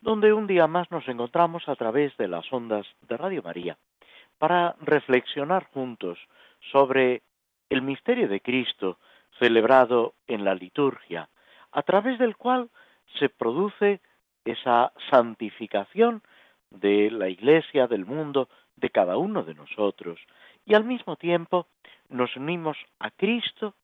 donde 0.00 0.32
un 0.32 0.46
día 0.46 0.66
más 0.66 0.90
nos 0.90 1.06
encontramos 1.08 1.68
a 1.68 1.76
través 1.76 2.16
de 2.16 2.28
las 2.28 2.50
ondas 2.52 2.86
de 3.08 3.16
Radio 3.16 3.42
María 3.42 3.76
para 4.38 4.76
reflexionar 4.80 5.66
juntos 5.72 6.18
sobre 6.72 7.22
el 7.70 7.82
misterio 7.82 8.28
de 8.28 8.40
Cristo 8.40 8.98
celebrado 9.38 10.14
en 10.26 10.44
la 10.44 10.54
liturgia, 10.54 11.28
a 11.72 11.82
través 11.82 12.18
del 12.18 12.36
cual 12.36 12.70
se 13.18 13.28
produce 13.28 14.00
esa 14.44 14.92
santificación 15.10 16.22
de 16.70 17.10
la 17.10 17.28
Iglesia, 17.28 17.86
del 17.86 18.04
mundo, 18.04 18.48
de 18.76 18.90
cada 18.90 19.16
uno 19.16 19.42
de 19.42 19.54
nosotros, 19.54 20.20
y 20.64 20.74
al 20.74 20.84
mismo 20.84 21.16
tiempo 21.16 21.66
nos 22.08 22.36
unimos 22.36 22.76
a 22.98 23.10
Cristo 23.10 23.74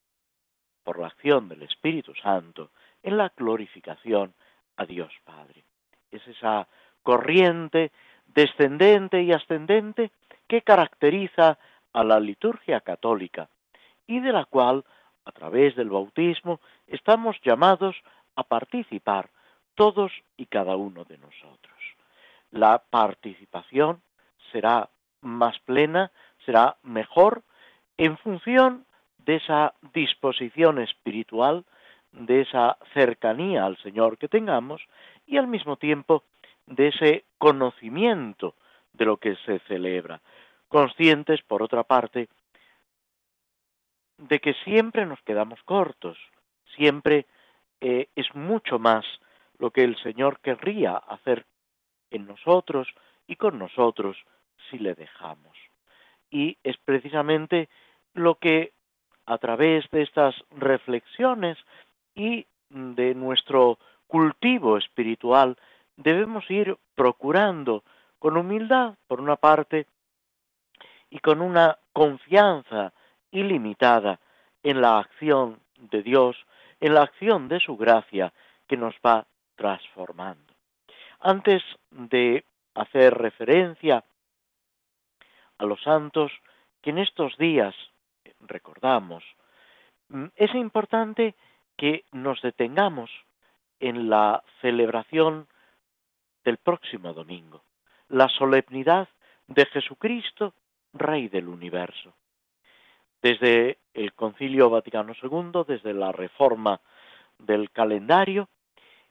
por 0.84 0.98
la 0.98 1.08
acción 1.08 1.48
del 1.48 1.62
Espíritu 1.62 2.14
Santo 2.14 2.70
en 3.02 3.16
la 3.16 3.32
glorificación 3.36 4.34
a 4.76 4.84
Dios 4.84 5.12
Padre. 5.24 5.64
Es 6.12 6.26
esa 6.28 6.68
corriente 7.02 7.90
descendente 8.26 9.22
y 9.22 9.32
ascendente 9.32 10.10
que 10.46 10.62
caracteriza 10.62 11.58
a 11.92 12.04
la 12.04 12.20
liturgia 12.20 12.80
católica 12.80 13.48
y 14.06 14.20
de 14.20 14.32
la 14.32 14.44
cual, 14.44 14.84
a 15.24 15.32
través 15.32 15.76
del 15.76 15.90
bautismo, 15.90 16.60
estamos 16.86 17.36
llamados 17.42 17.96
a 18.36 18.44
participar 18.44 19.30
todos 19.74 20.12
y 20.36 20.46
cada 20.46 20.76
uno 20.76 21.04
de 21.04 21.18
nosotros. 21.18 21.78
La 22.50 22.78
participación 22.78 24.02
será 24.50 24.90
más 25.22 25.58
plena, 25.60 26.10
será 26.44 26.76
mejor 26.82 27.42
en 27.96 28.18
función 28.18 28.84
de 29.18 29.36
esa 29.36 29.74
disposición 29.94 30.78
espiritual 30.78 31.64
de 32.12 32.42
esa 32.42 32.76
cercanía 32.92 33.64
al 33.64 33.78
Señor 33.78 34.18
que 34.18 34.28
tengamos 34.28 34.82
y 35.32 35.38
al 35.38 35.46
mismo 35.46 35.78
tiempo 35.78 36.24
de 36.66 36.88
ese 36.88 37.24
conocimiento 37.38 38.54
de 38.92 39.06
lo 39.06 39.16
que 39.16 39.34
se 39.46 39.60
celebra, 39.60 40.20
conscientes, 40.68 41.40
por 41.40 41.62
otra 41.62 41.84
parte, 41.84 42.28
de 44.18 44.40
que 44.40 44.52
siempre 44.64 45.06
nos 45.06 45.22
quedamos 45.22 45.58
cortos, 45.62 46.18
siempre 46.76 47.24
eh, 47.80 48.08
es 48.14 48.34
mucho 48.34 48.78
más 48.78 49.06
lo 49.58 49.70
que 49.70 49.84
el 49.84 49.96
Señor 50.02 50.38
querría 50.40 50.96
hacer 50.96 51.46
en 52.10 52.26
nosotros 52.26 52.86
y 53.26 53.36
con 53.36 53.58
nosotros 53.58 54.18
si 54.68 54.78
le 54.78 54.94
dejamos. 54.94 55.56
Y 56.30 56.58
es 56.62 56.76
precisamente 56.76 57.70
lo 58.12 58.34
que 58.34 58.72
a 59.24 59.38
través 59.38 59.88
de 59.92 60.02
estas 60.02 60.34
reflexiones 60.50 61.56
y 62.14 62.44
de 62.68 63.14
nuestro 63.14 63.78
cultivo 64.12 64.76
espiritual 64.76 65.56
debemos 65.96 66.44
ir 66.50 66.76
procurando 66.94 67.82
con 68.18 68.36
humildad, 68.36 68.94
por 69.06 69.22
una 69.22 69.36
parte, 69.36 69.86
y 71.08 71.18
con 71.20 71.40
una 71.40 71.78
confianza 71.94 72.92
ilimitada 73.30 74.20
en 74.62 74.82
la 74.82 74.98
acción 74.98 75.60
de 75.78 76.02
Dios, 76.02 76.36
en 76.78 76.92
la 76.92 77.04
acción 77.04 77.48
de 77.48 77.58
su 77.58 77.78
gracia 77.78 78.34
que 78.68 78.76
nos 78.76 78.94
va 78.96 79.26
transformando. 79.56 80.52
Antes 81.20 81.62
de 81.90 82.44
hacer 82.74 83.14
referencia 83.14 84.04
a 85.56 85.64
los 85.64 85.82
santos 85.82 86.30
que 86.82 86.90
en 86.90 86.98
estos 86.98 87.38
días 87.38 87.74
recordamos, 88.40 89.24
es 90.36 90.54
importante 90.54 91.34
que 91.78 92.04
nos 92.12 92.42
detengamos 92.42 93.10
en 93.82 94.08
la 94.08 94.44
celebración 94.60 95.48
del 96.44 96.56
próximo 96.56 97.12
domingo, 97.12 97.62
la 98.08 98.28
solemnidad 98.28 99.08
de 99.48 99.66
Jesucristo, 99.66 100.54
Rey 100.94 101.28
del 101.28 101.48
universo. 101.48 102.14
Desde 103.20 103.78
el 103.92 104.12
Concilio 104.14 104.70
Vaticano 104.70 105.14
II, 105.20 105.64
desde 105.66 105.94
la 105.94 106.12
reforma 106.12 106.80
del 107.38 107.70
calendario, 107.70 108.48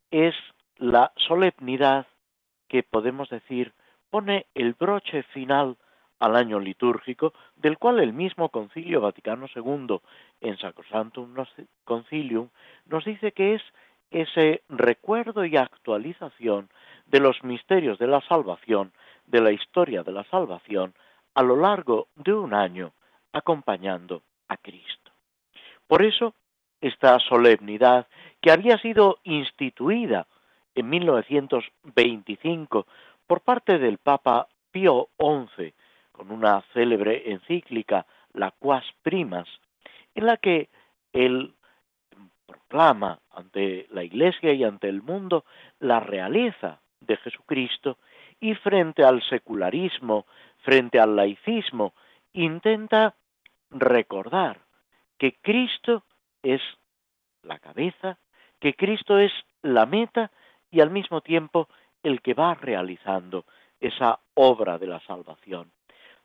es 0.10 0.36
la 0.78 1.12
solemnidad 1.18 2.08
que 2.70 2.82
podemos 2.82 3.30
decir 3.30 3.74
pone 4.10 4.46
el 4.56 4.74
broche 4.74 5.24
final 5.34 5.78
al 6.20 6.36
año 6.36 6.60
litúrgico, 6.60 7.34
del 7.56 7.78
cual 7.78 8.00
el 8.00 8.14
mismo 8.14 8.50
Concilio 8.50 9.02
Vaticano 9.02 9.48
II 9.54 10.00
en 10.40 10.58
Sacrosantum 10.58 11.34
Concilium 11.84 12.50
nos 12.86 13.04
dice 13.04 13.32
que 13.34 13.56
es 13.56 13.62
ese 14.12 14.62
recuerdo 14.70 15.44
y 15.46 15.58
actualización 15.58 16.70
de 17.08 17.20
los 17.20 17.44
misterios 17.44 17.98
de 17.98 18.08
la 18.08 18.22
salvación, 18.22 18.92
de 19.26 19.42
la 19.42 19.52
historia 19.52 20.04
de 20.04 20.12
la 20.12 20.24
salvación, 20.26 20.94
a 21.34 21.42
lo 21.44 21.56
largo 21.56 22.08
de 22.16 22.34
un 22.34 22.54
año, 22.54 22.92
acompañando 23.32 24.22
a 24.48 24.58
Cristo. 24.58 25.12
Por 25.88 26.04
eso, 26.04 26.36
esta 26.82 27.18
solemnidad, 27.20 28.08
que 28.42 28.52
había 28.52 28.78
sido 28.78 29.20
instituida 29.24 30.28
en 30.76 30.90
1925 30.90 32.86
por 33.28 33.42
parte 33.42 33.78
del 33.78 33.98
Papa 33.98 34.48
Pío 34.72 35.10
XI 35.20 35.74
con 36.12 36.32
una 36.32 36.62
célebre 36.74 37.32
encíclica, 37.32 38.06
la 38.34 38.52
Quas 38.52 38.86
Primas, 39.02 39.48
en 40.16 40.26
la 40.26 40.38
que 40.38 40.70
él 41.14 41.54
proclama 42.52 43.20
ante 43.32 43.88
la 43.92 44.04
Iglesia 44.04 44.54
y 44.54 44.64
ante 44.64 44.90
el 44.90 45.02
mundo 45.02 45.46
la 45.80 46.00
realeza 46.00 46.80
de 47.00 47.18
Jesucristo 47.18 47.98
y 48.40 48.56
frente 48.56 49.04
al 49.04 49.22
secularismo, 49.24 50.26
frente 50.64 51.00
al 51.00 51.16
laicismo, 51.16 51.94
intenta 52.34 53.16
recordar 53.70 54.60
que 55.18 55.38
Cristo 55.42 56.04
es 56.44 56.62
la 57.44 57.60
cabeza, 57.60 58.18
que 58.60 58.74
Cristo 58.74 59.18
es 59.18 59.32
la 59.62 59.86
meta 59.86 60.32
y 60.72 60.82
al 60.82 60.90
mismo 60.90 61.22
tiempo 61.22 61.68
el 62.04 62.22
que 62.22 62.34
va 62.34 62.56
realizando 62.56 63.46
esa 63.80 64.20
obra 64.34 64.78
de 64.78 64.88
la 64.88 65.00
salvación. 65.02 65.72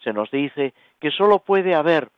Se 0.03 0.13
nos 0.13 0.31
dice 0.31 0.75
que 1.01 1.11
sólo 1.11 1.41
puede 1.41 1.75
haber 1.75 2.11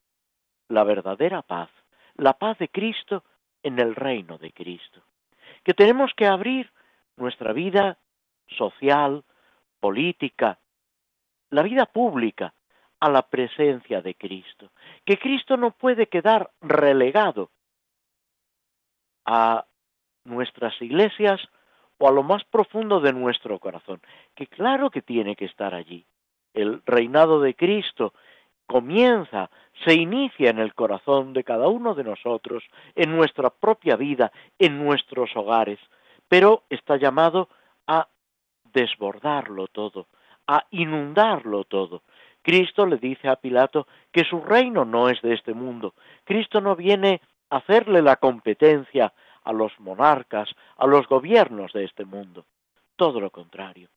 la 0.68 0.84
verdadera 0.84 1.42
paz, 1.42 1.68
la 2.16 2.34
paz 2.34 2.58
de 2.58 2.68
Cristo 2.68 3.22
en 3.62 3.78
el 3.78 3.94
reino 3.94 4.38
de 4.38 4.52
Cristo. 4.52 5.02
Que 5.64 5.74
tenemos 5.74 6.12
que 6.14 6.26
abrir 6.26 6.70
nuestra 7.16 7.53
vida 7.53 7.98
social, 8.47 9.24
política, 9.80 10.59
la 11.50 11.62
vida 11.62 11.86
pública 11.86 12.54
a 13.00 13.10
la 13.10 13.22
presencia 13.22 14.03
de 14.03 14.15
Cristo. 14.15 14.71
Que 15.04 15.18
Cristo 15.18 15.56
no 15.56 15.71
puede 15.71 16.06
quedar 16.06 16.50
relegado 16.60 17.50
a 19.24 19.66
nuestras 20.24 20.80
iglesias 20.80 21.41
o 21.98 22.09
a 22.09 22.12
lo 22.12 22.22
más 22.22 22.44
profundo 22.44 23.00
de 23.00 23.12
nuestro 23.12 23.59
corazón. 23.59 24.00
Que 24.34 24.47
claro 24.47 24.91
que 24.91 25.03
tiene 25.03 25.36
que 25.36 25.44
estar 25.44 25.74
allí 25.74 26.06
el 26.54 26.83
reinado 26.86 27.41
de 27.41 27.54
Cristo 27.54 28.15
comienza, 28.68 29.50
se 29.84 29.94
inicia 29.94 30.50
en 30.50 30.59
el 30.59 30.74
corazón 30.74 31.32
de 31.32 31.42
cada 31.42 31.68
uno 31.68 31.94
de 31.94 32.04
nosotros, 32.04 32.62
en 32.94 33.16
nuestra 33.16 33.50
propia 33.50 33.97
vida, 33.97 34.30
en 34.59 34.78
nuestros 34.84 35.34
hogares, 35.34 35.80
pero 36.28 36.65
está 36.68 36.97
llamado 36.97 37.48
a 37.86 38.06
desbordarlo 38.72 39.66
todo, 39.68 40.06
a 40.47 40.66
inundarlo 40.70 41.65
todo. 41.65 42.03
Cristo 42.42 42.86
le 42.86 42.98
dice 42.98 43.28
a 43.28 43.36
Pilato 43.36 43.88
que 44.12 44.24
su 44.24 44.41
reino 44.42 44.84
no 44.84 45.09
es 45.09 45.21
de 45.22 45.32
este 45.34 45.54
mundo. 45.54 45.94
Cristo 46.24 46.60
no 46.60 46.76
viene 46.76 47.22
a 47.50 47.56
hacerle 47.56 48.03
la 48.03 48.16
competencia 48.16 49.12
a 49.44 49.53
los 49.53 49.72
monarcas, 49.80 50.50
a 50.76 50.86
los 50.86 51.09
gobiernos 51.09 51.72
de 51.72 51.84
este 51.84 52.04
mundo. 52.04 52.44
Todo 52.97 53.18
lo 53.18 53.30
contrario. 53.30 53.88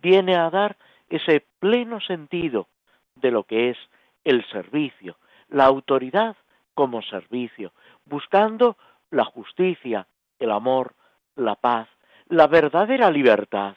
Viene 0.00 0.36
a 0.36 0.48
dar 0.50 0.76
ese 1.08 1.44
pleno 1.58 2.00
sentido 2.00 2.68
de 3.16 3.32
lo 3.32 3.42
que 3.42 3.70
es 3.70 3.78
el 4.24 4.44
servicio, 4.50 5.16
la 5.48 5.64
autoridad 5.64 6.36
como 6.74 7.02
servicio, 7.02 7.72
buscando 8.04 8.76
la 9.10 9.24
justicia, 9.24 10.06
el 10.38 10.50
amor, 10.50 10.94
la 11.36 11.56
paz, 11.56 11.88
la 12.28 12.46
verdadera 12.46 13.10
libertad, 13.10 13.76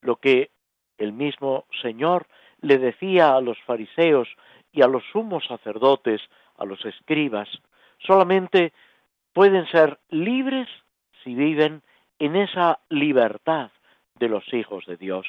lo 0.00 0.16
que 0.16 0.50
el 0.98 1.12
mismo 1.12 1.64
Señor 1.82 2.26
le 2.60 2.78
decía 2.78 3.34
a 3.34 3.40
los 3.40 3.58
fariseos 3.62 4.28
y 4.72 4.82
a 4.82 4.88
los 4.88 5.02
sumos 5.12 5.46
sacerdotes, 5.46 6.20
a 6.56 6.64
los 6.64 6.84
escribas, 6.84 7.48
solamente 7.98 8.72
pueden 9.32 9.66
ser 9.68 9.98
libres 10.10 10.68
si 11.22 11.34
viven 11.34 11.82
en 12.18 12.36
esa 12.36 12.80
libertad 12.88 13.70
de 14.16 14.28
los 14.28 14.44
hijos 14.52 14.84
de 14.86 14.96
Dios. 14.96 15.26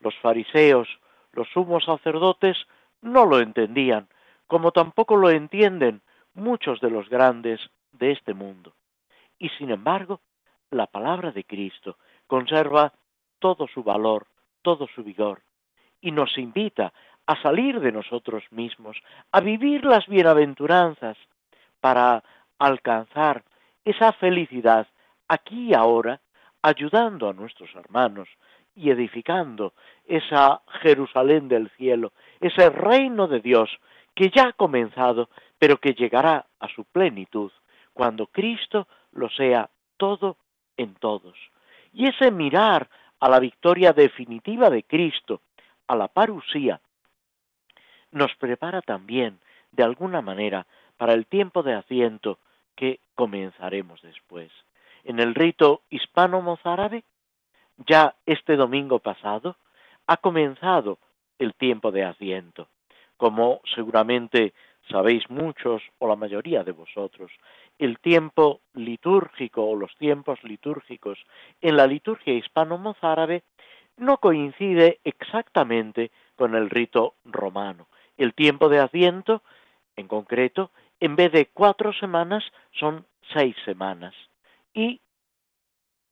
Los 0.00 0.16
fariseos, 0.16 0.88
los 1.32 1.48
sumos 1.50 1.84
sacerdotes, 1.84 2.56
no 3.02 3.24
lo 3.26 3.40
entendían, 3.40 4.08
como 4.46 4.72
tampoco 4.72 5.16
lo 5.16 5.30
entienden 5.30 6.02
muchos 6.34 6.80
de 6.80 6.90
los 6.90 7.08
grandes 7.08 7.60
de 7.92 8.12
este 8.12 8.34
mundo. 8.34 8.74
Y 9.38 9.48
sin 9.50 9.70
embargo, 9.70 10.20
la 10.70 10.86
palabra 10.86 11.32
de 11.32 11.44
Cristo 11.44 11.96
conserva 12.26 12.92
todo 13.38 13.66
su 13.68 13.82
valor, 13.82 14.26
todo 14.62 14.86
su 14.94 15.02
vigor, 15.02 15.42
y 16.00 16.12
nos 16.12 16.36
invita 16.38 16.92
a 17.26 17.40
salir 17.42 17.80
de 17.80 17.92
nosotros 17.92 18.44
mismos, 18.50 18.96
a 19.32 19.40
vivir 19.40 19.84
las 19.84 20.06
bienaventuranzas, 20.06 21.16
para 21.80 22.22
alcanzar 22.58 23.42
esa 23.84 24.12
felicidad 24.12 24.86
aquí 25.28 25.68
y 25.68 25.74
ahora, 25.74 26.20
ayudando 26.62 27.28
a 27.28 27.32
nuestros 27.32 27.74
hermanos 27.74 28.28
y 28.80 28.90
edificando 28.90 29.74
esa 30.06 30.62
Jerusalén 30.80 31.48
del 31.48 31.68
cielo, 31.76 32.12
ese 32.40 32.70
reino 32.70 33.28
de 33.28 33.40
Dios 33.40 33.68
que 34.14 34.30
ya 34.30 34.48
ha 34.48 34.52
comenzado, 34.54 35.28
pero 35.58 35.76
que 35.76 35.92
llegará 35.92 36.46
a 36.58 36.68
su 36.68 36.84
plenitud 36.84 37.52
cuando 37.92 38.26
Cristo 38.26 38.88
lo 39.12 39.28
sea 39.28 39.68
todo 39.98 40.38
en 40.78 40.94
todos. 40.94 41.36
Y 41.92 42.08
ese 42.08 42.30
mirar 42.30 42.88
a 43.20 43.28
la 43.28 43.38
victoria 43.38 43.92
definitiva 43.92 44.70
de 44.70 44.82
Cristo, 44.84 45.42
a 45.86 45.94
la 45.94 46.08
parusía, 46.08 46.80
nos 48.12 48.34
prepara 48.36 48.80
también, 48.80 49.38
de 49.72 49.82
alguna 49.82 50.22
manera, 50.22 50.66
para 50.96 51.12
el 51.12 51.26
tiempo 51.26 51.62
de 51.62 51.74
asiento 51.74 52.38
que 52.76 53.00
comenzaremos 53.14 54.00
después. 54.00 54.50
En 55.04 55.20
el 55.20 55.34
rito 55.34 55.82
hispano-mozárabe, 55.90 57.04
ya 57.86 58.14
este 58.26 58.56
domingo 58.56 58.98
pasado, 58.98 59.56
ha 60.06 60.16
comenzado 60.16 60.98
el 61.38 61.54
tiempo 61.54 61.90
de 61.90 62.04
asiento. 62.04 62.68
Como 63.16 63.60
seguramente 63.74 64.52
sabéis 64.90 65.28
muchos 65.30 65.82
o 65.98 66.08
la 66.08 66.16
mayoría 66.16 66.64
de 66.64 66.72
vosotros, 66.72 67.30
el 67.78 67.98
tiempo 67.98 68.60
litúrgico 68.74 69.64
o 69.64 69.76
los 69.76 69.94
tiempos 69.96 70.42
litúrgicos 70.42 71.18
en 71.60 71.76
la 71.76 71.86
liturgia 71.86 72.34
hispano-mozárabe 72.34 73.42
no 73.96 74.18
coincide 74.18 75.00
exactamente 75.04 76.10
con 76.36 76.54
el 76.54 76.70
rito 76.70 77.14
romano. 77.24 77.86
El 78.16 78.34
tiempo 78.34 78.68
de 78.68 78.80
Adviento, 78.80 79.42
en 79.96 80.08
concreto, 80.08 80.70
en 81.00 81.16
vez 81.16 81.32
de 81.32 81.46
cuatro 81.46 81.92
semanas, 81.92 82.44
son 82.72 83.06
seis 83.32 83.56
semanas. 83.64 84.14
Y 84.74 85.00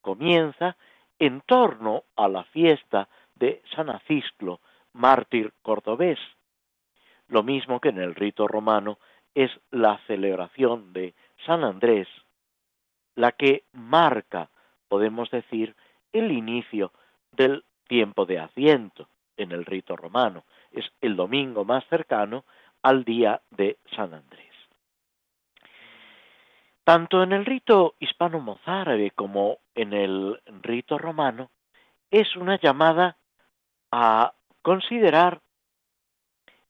comienza 0.00 0.76
en 1.18 1.40
torno 1.42 2.04
a 2.16 2.28
la 2.28 2.44
fiesta 2.44 3.08
de 3.34 3.62
San 3.74 3.90
Acisclo, 3.90 4.60
mártir 4.92 5.52
cordobés. 5.62 6.18
Lo 7.28 7.42
mismo 7.42 7.80
que 7.80 7.90
en 7.90 7.98
el 7.98 8.14
rito 8.14 8.48
romano 8.48 8.98
es 9.34 9.50
la 9.70 9.98
celebración 10.06 10.92
de 10.92 11.14
San 11.46 11.62
Andrés, 11.64 12.08
la 13.14 13.32
que 13.32 13.64
marca, 13.72 14.48
podemos 14.88 15.30
decir, 15.30 15.74
el 16.12 16.32
inicio 16.32 16.92
del 17.32 17.64
tiempo 17.86 18.26
de 18.26 18.38
Adviento 18.38 19.08
en 19.36 19.52
el 19.52 19.64
rito 19.64 19.96
romano. 19.96 20.44
Es 20.72 20.86
el 21.00 21.16
domingo 21.16 21.64
más 21.64 21.84
cercano 21.88 22.44
al 22.82 23.04
día 23.04 23.40
de 23.50 23.78
San 23.94 24.14
Andrés. 24.14 24.47
Tanto 26.88 27.22
en 27.22 27.34
el 27.34 27.44
rito 27.44 27.96
hispano-mozárabe 28.00 29.10
como 29.10 29.58
en 29.74 29.92
el 29.92 30.40
rito 30.62 30.96
romano 30.96 31.50
es 32.10 32.34
una 32.34 32.58
llamada 32.58 33.18
a 33.92 34.32
considerar 34.62 35.42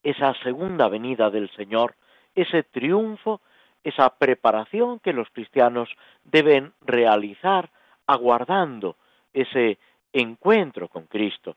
esa 0.02 0.34
segunda 0.42 0.88
venida 0.88 1.30
del 1.30 1.48
Señor, 1.50 1.94
ese 2.34 2.64
triunfo, 2.64 3.42
esa 3.84 4.18
preparación 4.18 4.98
que 4.98 5.12
los 5.12 5.30
cristianos 5.30 5.88
deben 6.24 6.72
realizar 6.80 7.70
aguardando 8.04 8.96
ese 9.32 9.78
encuentro 10.12 10.88
con 10.88 11.06
Cristo. 11.06 11.54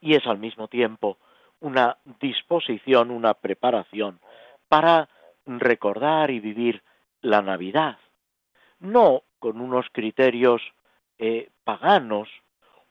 Y 0.00 0.16
es 0.16 0.26
al 0.26 0.38
mismo 0.38 0.66
tiempo 0.66 1.18
una 1.60 1.98
disposición, 2.18 3.12
una 3.12 3.34
preparación 3.34 4.18
para 4.68 5.08
recordar 5.46 6.32
y 6.32 6.40
vivir 6.40 6.82
la 7.20 7.42
Navidad, 7.42 7.98
no 8.80 9.22
con 9.38 9.60
unos 9.60 9.86
criterios 9.92 10.62
eh, 11.18 11.50
paganos 11.64 12.28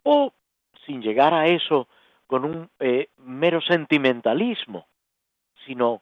o 0.03 0.33
sin 0.85 1.01
llegar 1.01 1.33
a 1.33 1.47
eso 1.47 1.87
con 2.27 2.45
un 2.45 2.69
eh, 2.79 3.09
mero 3.17 3.61
sentimentalismo, 3.61 4.87
sino 5.65 6.01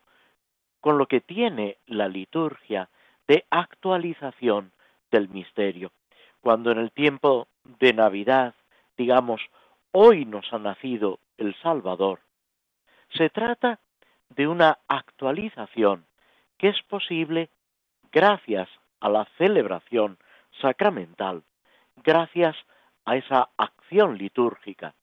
con 0.82 0.98
lo 0.98 1.08
que 1.08 1.22
tiene 1.22 1.78
la 1.88 2.08
liturgia 2.08 2.90
de 3.28 3.46
actualización 3.50 4.72
del 5.12 5.30
misterio. 5.30 5.92
Cuando 6.42 6.72
en 6.72 6.78
el 6.78 6.92
tiempo 6.92 7.48
de 7.64 7.94
Navidad, 7.94 8.54
digamos, 8.98 9.42
hoy 9.92 10.26
nos 10.26 10.52
ha 10.54 10.60
nacido 10.60 11.20
el 11.38 11.56
Salvador, 11.62 12.20
se 13.14 13.30
trata 13.30 13.80
de 14.30 14.48
una 14.48 14.78
actualización 14.88 16.06
que 16.58 16.70
es 16.70 16.82
posible 16.84 17.50
gracias 18.16 18.70
a 19.02 19.10
la 19.10 19.28
celebración 19.38 20.18
sacramental, 20.62 21.44
gracias 22.02 22.56
a 23.04 23.18
esa 23.18 23.50
acción 23.58 24.18
litúrgica 24.18 24.96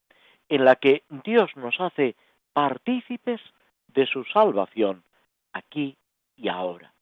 en 0.48 0.64
la 0.64 0.76
que 0.76 1.02
Dios 1.22 1.54
nos 1.56 1.78
hace 1.78 2.16
partícipes 2.54 3.40
de 3.88 4.06
su 4.06 4.24
salvación 4.24 5.04
aquí 5.52 5.98
y 6.36 6.48
ahora. 6.48 6.94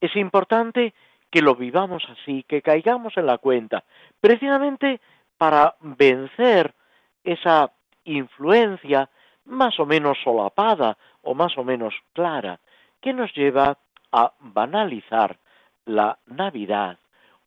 Es 0.00 0.16
importante 0.16 0.94
que 1.30 1.42
lo 1.42 1.54
vivamos 1.54 2.02
así, 2.08 2.42
que 2.48 2.62
caigamos 2.62 3.14
en 3.18 3.26
la 3.26 3.36
cuenta, 3.36 3.84
precisamente 4.22 4.98
para 5.36 5.76
vencer 5.80 6.74
esa 7.22 7.70
influencia 8.04 9.10
más 9.44 9.78
o 9.78 9.84
menos 9.84 10.16
solapada 10.24 10.96
o 11.20 11.34
más 11.34 11.58
o 11.58 11.64
menos 11.64 11.94
clara 12.14 12.60
que 13.02 13.12
nos 13.12 13.32
lleva 13.34 13.76
a 14.12 14.32
banalizar 14.40 15.38
la 15.84 16.18
Navidad 16.26 16.98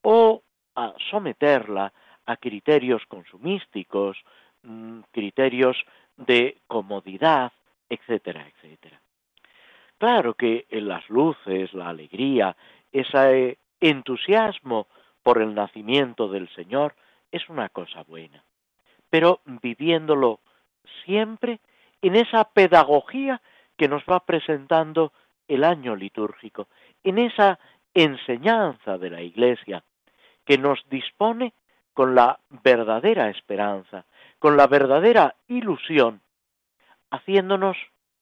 o 0.02 0.42
a 0.76 0.94
someterla 1.10 1.94
a 2.26 2.38
criterios 2.38 3.06
consumísticos, 3.08 4.18
mm, 4.64 5.02
criterios 5.12 5.78
de 6.18 6.58
comodidad, 6.68 7.52
etcétera, 7.90 8.48
etcétera. 8.48 9.00
Claro 9.98 10.34
que 10.34 10.66
las 10.72 11.08
luces, 11.10 11.74
la 11.74 11.90
alegría, 11.90 12.56
ese 12.92 13.58
entusiasmo 13.80 14.88
por 15.24 15.42
el 15.42 15.54
nacimiento 15.54 16.28
del 16.28 16.50
Señor 16.56 16.96
es 17.32 17.48
una 17.50 17.70
cosa 17.70 18.04
buena 18.04 18.44
pero 19.12 19.42
viviéndolo 19.46 20.40
siempre 21.06 21.60
en 22.02 22.16
esa 22.16 22.46
pedagogía 22.46 23.42
que 23.78 23.88
nos 23.88 24.04
va 24.06 24.22
presentando 24.22 25.12
el 25.54 25.66
año 25.66 25.98
litúrgico, 25.98 26.68
en 27.04 27.18
esa 27.18 27.60
enseñanza 27.94 28.98
de 28.98 29.10
la 29.10 29.22
Iglesia 29.22 29.84
que 30.46 30.58
nos 30.58 30.80
dispone 30.90 31.54
con 31.94 32.16
la 32.16 32.40
verdadera 32.64 33.30
esperanza, 33.30 34.06
con 34.40 34.56
la 34.56 34.68
verdadera 34.68 35.36
ilusión, 35.50 36.22
haciéndonos 37.10 37.76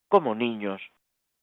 como 0.07 0.33
niños 0.33 0.81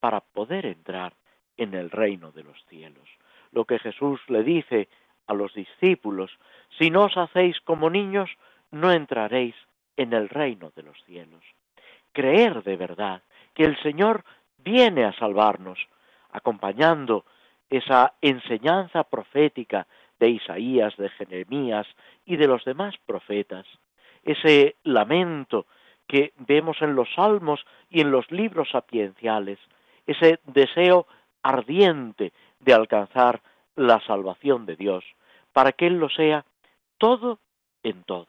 para 0.00 0.20
poder 0.20 0.66
entrar 0.66 1.14
en 1.56 1.72
el 1.74 1.90
reino 1.90 2.32
de 2.32 2.42
los 2.42 2.60
cielos. 2.68 3.08
Lo 3.52 3.64
que 3.64 3.78
Jesús 3.78 4.20
le 4.26 4.42
dice 4.42 4.88
a 5.28 5.34
los 5.34 5.54
discípulos, 5.54 6.32
si 6.78 6.90
no 6.90 7.04
os 7.04 7.16
hacéis 7.16 7.60
como 7.60 7.90
niños, 7.90 8.28
no 8.72 8.90
entraréis 8.90 9.54
en 9.96 10.12
el 10.12 10.28
reino 10.28 10.72
de 10.74 10.82
los 10.82 11.00
cielos. 11.04 11.44
Creer 12.12 12.64
de 12.64 12.76
verdad 12.76 13.22
que 13.54 13.64
el 13.64 13.80
Señor 13.82 14.24
viene 14.66 15.04
a 15.04 15.12
salvarnos, 15.12 15.78
acompañando 16.32 17.24
esa 17.70 18.14
enseñanza 18.20 19.04
profética 19.04 19.86
de 20.18 20.30
Isaías, 20.30 20.96
de 20.96 21.08
Jeremías 21.10 21.86
y 22.24 22.36
de 22.36 22.48
los 22.48 22.64
demás 22.64 22.96
profetas, 23.06 23.64
ese 24.24 24.74
lamento 24.82 25.66
que 26.08 26.32
vemos 26.38 26.82
en 26.82 26.96
los 26.96 27.08
salmos 27.14 27.64
y 27.90 28.00
en 28.00 28.10
los 28.10 28.28
libros 28.32 28.70
sapienciales, 28.70 29.60
ese 30.04 30.40
deseo 30.46 31.06
ardiente 31.44 32.32
de 32.58 32.74
alcanzar 32.74 33.40
la 33.76 34.00
salvación 34.00 34.66
de 34.66 34.74
Dios, 34.74 35.04
para 35.52 35.72
que 35.72 35.86
Él 35.86 35.98
lo 35.98 36.08
sea 36.08 36.44
todo 36.98 37.38
en 37.84 38.02
todos. 38.02 38.28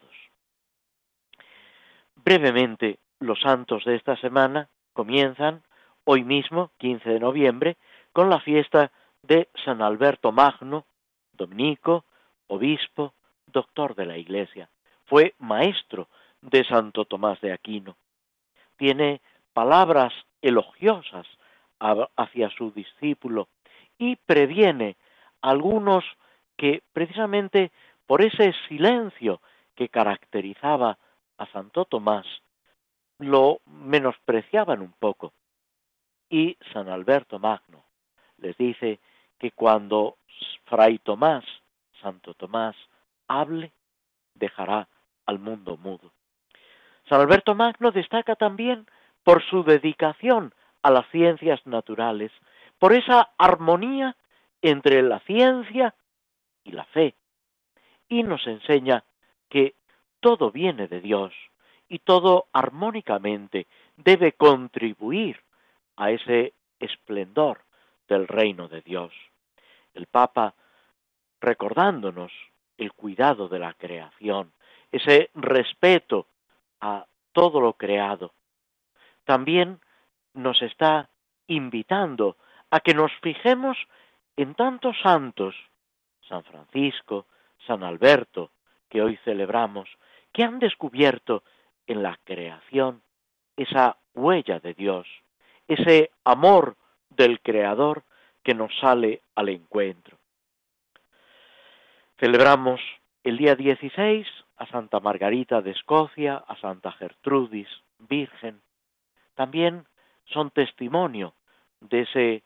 Brevemente, 2.15 2.99
los 3.19 3.39
santos 3.39 3.85
de 3.85 3.95
esta 3.95 4.15
semana 4.17 4.69
comienzan 4.93 5.63
hoy 6.09 6.23
mismo, 6.23 6.71
15 6.77 7.09
de 7.09 7.19
noviembre, 7.19 7.75
con 8.13 8.29
la 8.29 8.39
fiesta 8.39 8.91
de 9.23 9.49
San 9.65 9.81
Alberto 9.81 10.31
Magno, 10.31 10.85
dominico, 11.33 12.05
obispo, 12.47 13.13
doctor 13.47 13.93
de 13.93 14.05
la 14.05 14.17
Iglesia. 14.17 14.69
Fue 15.05 15.35
maestro 15.39 16.07
de 16.41 16.63
Santo 16.63 17.03
Tomás 17.03 17.41
de 17.41 17.51
Aquino. 17.51 17.97
Tiene 18.77 19.19
palabras 19.51 20.13
elogiosas 20.41 21.27
hacia 21.79 22.49
su 22.51 22.71
discípulo 22.71 23.49
y 23.97 24.15
previene 24.15 24.95
algunos 25.41 26.05
que 26.55 26.83
precisamente 26.93 27.71
por 28.05 28.21
ese 28.21 28.53
silencio 28.69 29.41
que 29.75 29.89
caracterizaba 29.89 30.97
a 31.37 31.45
Santo 31.47 31.83
Tomás 31.83 32.25
lo 33.19 33.59
menospreciaban 33.65 34.81
un 34.81 34.93
poco. 34.97 35.33
Y 36.29 36.57
San 36.73 36.89
Alberto 36.89 37.39
Magno 37.39 37.83
les 38.37 38.57
dice 38.57 38.99
que 39.39 39.51
cuando 39.51 40.17
Fray 40.65 40.99
Tomás, 40.99 41.45
Santo 42.01 42.33
Tomás, 42.33 42.75
hable, 43.27 43.71
dejará 44.33 44.87
al 45.25 45.39
mundo 45.39 45.77
mudo. 45.77 46.11
San 47.09 47.21
Alberto 47.21 47.55
Magno 47.55 47.91
destaca 47.91 48.35
también 48.35 48.85
por 49.23 49.43
su 49.43 49.63
dedicación 49.63 50.53
a 50.81 50.91
las 50.91 51.07
ciencias 51.09 51.65
naturales, 51.65 52.31
por 52.79 52.93
esa 52.93 53.31
armonía 53.37 54.15
entre 54.61 55.01
la 55.01 55.19
ciencia 55.21 55.95
y 56.63 56.71
la 56.71 56.85
fe, 56.85 57.15
y 58.09 58.23
nos 58.23 58.45
enseña 58.47 59.03
que 59.49 59.75
todo 60.19 60.51
viene 60.51 60.87
de 60.87 61.01
Dios 61.01 61.33
y 61.89 61.99
todo 61.99 62.47
armónicamente 62.51 63.67
debe 63.95 64.33
contribuir 64.33 65.41
a 65.97 66.11
ese 66.11 66.53
esplendor 66.79 67.61
del 68.07 68.27
reino 68.27 68.67
de 68.67 68.81
Dios. 68.81 69.13
El 69.93 70.05
Papa, 70.07 70.53
recordándonos 71.41 72.31
el 72.77 72.93
cuidado 72.93 73.49
de 73.49 73.59
la 73.59 73.73
creación, 73.73 74.53
ese 74.91 75.29
respeto 75.33 76.27
a 76.79 77.05
todo 77.33 77.59
lo 77.59 77.73
creado, 77.73 78.33
también 79.25 79.79
nos 80.33 80.61
está 80.61 81.09
invitando 81.47 82.37
a 82.69 82.79
que 82.79 82.93
nos 82.93 83.11
fijemos 83.21 83.77
en 84.35 84.53
tantos 84.53 84.95
santos, 85.01 85.55
San 86.27 86.43
Francisco, 86.43 87.25
San 87.65 87.83
Alberto, 87.83 88.51
que 88.89 89.01
hoy 89.01 89.17
celebramos, 89.25 89.89
que 90.31 90.43
han 90.43 90.59
descubierto 90.59 91.43
en 91.87 92.03
la 92.03 92.17
creación 92.23 93.01
esa 93.55 93.97
huella 94.13 94.59
de 94.59 94.73
Dios, 94.73 95.07
ese 95.67 96.11
amor 96.23 96.75
del 97.09 97.39
Creador 97.41 98.03
que 98.43 98.53
nos 98.53 98.71
sale 98.79 99.21
al 99.35 99.49
encuentro. 99.49 100.17
Celebramos 102.19 102.79
el 103.23 103.37
día 103.37 103.55
16 103.55 104.27
a 104.57 104.65
Santa 104.67 104.99
Margarita 104.99 105.61
de 105.61 105.71
Escocia, 105.71 106.37
a 106.37 106.55
Santa 106.57 106.91
Gertrudis, 106.93 107.67
Virgen. 107.99 108.61
También 109.35 109.85
son 110.25 110.49
testimonio 110.51 111.33
de 111.81 112.01
ese 112.01 112.43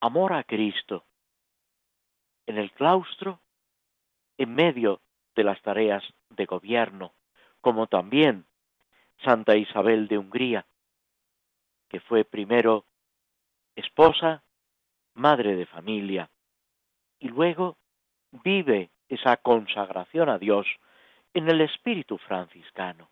amor 0.00 0.32
a 0.32 0.44
Cristo 0.44 1.04
en 2.46 2.56
el 2.58 2.72
claustro, 2.72 3.40
en 4.38 4.54
medio 4.54 5.00
de 5.36 5.44
las 5.44 5.60
tareas 5.62 6.02
de 6.30 6.46
gobierno, 6.46 7.12
como 7.60 7.86
también 7.88 8.46
Santa 9.22 9.56
Isabel 9.56 10.08
de 10.08 10.16
Hungría, 10.18 10.64
que 11.88 12.00
fue 12.00 12.24
primero 12.24 12.84
esposa, 13.74 14.42
madre 15.14 15.56
de 15.56 15.66
familia, 15.66 16.28
y 17.18 17.28
luego 17.28 17.76
vive 18.30 18.90
esa 19.08 19.36
consagración 19.38 20.28
a 20.28 20.38
Dios 20.38 20.66
en 21.34 21.48
el 21.48 21.60
espíritu 21.60 22.18
franciscano. 22.18 23.08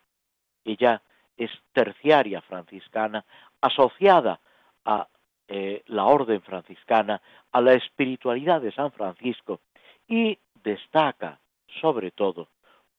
Ella 0.63 1.01
es 1.35 1.51
terciaria 1.73 2.41
franciscana, 2.41 3.25
asociada 3.61 4.39
a 4.85 5.07
eh, 5.47 5.83
la 5.87 6.05
orden 6.05 6.41
franciscana, 6.41 7.21
a 7.51 7.61
la 7.61 7.73
espiritualidad 7.73 8.61
de 8.61 8.73
San 8.73 8.91
Francisco, 8.91 9.61
y 10.07 10.37
destaca 10.63 11.39
sobre 11.81 12.11
todo 12.11 12.49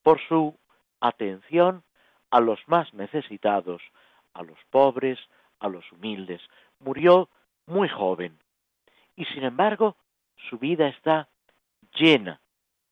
por 0.03 0.21
su 0.29 0.57
atención 1.01 1.83
a 2.31 2.41
los 2.41 2.61
más 2.67 2.93
necesitados, 2.95 3.83
a 4.35 4.43
los 4.43 4.59
pobres, 4.71 5.19
a 5.61 5.69
los 5.69 5.91
humildes. 5.93 6.41
Murió 6.81 7.29
muy 7.67 7.89
joven 7.89 8.39
y 9.17 9.25
sin 9.27 9.45
embargo 9.45 9.97
su 10.49 10.59
vida 10.59 10.89
está 10.89 11.29
llena 11.95 12.41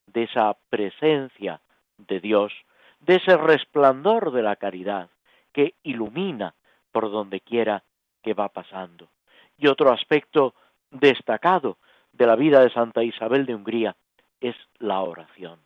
de 0.06 0.24
esa 0.24 0.56
presencia 0.68 1.60
de 1.98 2.20
Dios, 2.20 2.52
de 3.00 3.16
ese 3.16 3.36
resplandor 3.36 4.32
de 4.32 4.42
la 4.42 4.56
caridad 4.56 5.10
que 5.52 5.74
ilumina 5.82 6.54
por 6.92 7.10
donde 7.10 7.40
quiera 7.40 7.82
que 8.22 8.34
va 8.34 8.48
pasando. 8.48 9.08
Y 9.58 9.68
otro 9.68 9.92
aspecto 9.92 10.54
destacado 10.90 11.78
de 12.12 12.26
la 12.26 12.36
vida 12.36 12.60
de 12.60 12.70
Santa 12.70 13.02
Isabel 13.02 13.46
de 13.46 13.54
Hungría 13.54 13.96
es 14.40 14.56
la 14.78 15.00
oración, 15.00 15.60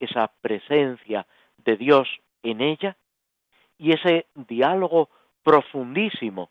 esa 0.00 0.32
presencia 0.40 1.26
de 1.58 1.76
Dios 1.76 2.08
en 2.42 2.60
ella 2.60 2.96
y 3.78 3.92
ese 3.92 4.26
diálogo 4.34 5.10
profundísimo 5.44 6.50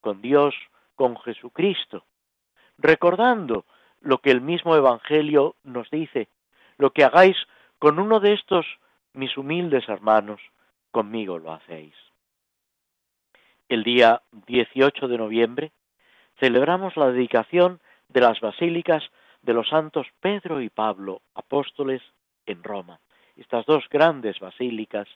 con 0.00 0.20
Dios, 0.20 0.54
con 0.94 1.16
Jesucristo, 1.20 2.04
recordando 2.76 3.64
lo 4.00 4.18
que 4.18 4.30
el 4.30 4.42
mismo 4.42 4.76
Evangelio 4.76 5.56
nos 5.62 5.88
dice, 5.90 6.28
lo 6.76 6.90
que 6.90 7.04
hagáis 7.04 7.36
con 7.78 7.98
uno 7.98 8.20
de 8.20 8.34
estos 8.34 8.66
mis 9.14 9.36
humildes 9.38 9.88
hermanos, 9.88 10.40
conmigo 10.90 11.38
lo 11.38 11.52
hacéis. 11.52 11.94
El 13.68 13.82
día 13.82 14.20
18 14.46 15.08
de 15.08 15.18
noviembre 15.18 15.72
celebramos 16.38 16.96
la 16.96 17.10
dedicación 17.10 17.80
de 18.08 18.20
las 18.20 18.40
basílicas 18.40 19.02
de 19.42 19.54
los 19.54 19.68
santos 19.68 20.06
Pedro 20.20 20.60
y 20.60 20.68
Pablo, 20.68 21.22
apóstoles 21.34 22.02
en 22.46 22.62
Roma. 22.62 23.00
Estas 23.36 23.64
dos 23.66 23.84
grandes 23.88 24.38
basílicas 24.38 25.08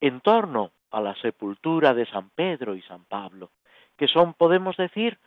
en 0.00 0.20
torno 0.20 0.72
a 0.92 1.00
la 1.00 1.14
sepultura 1.16 1.94
de 1.94 2.06
San 2.06 2.30
Pedro 2.30 2.74
y 2.74 2.82
San 2.82 3.04
Pablo, 3.04 3.50
que 3.96 4.06
son, 4.06 4.34
podemos 4.34 4.76
decir, 4.76 5.18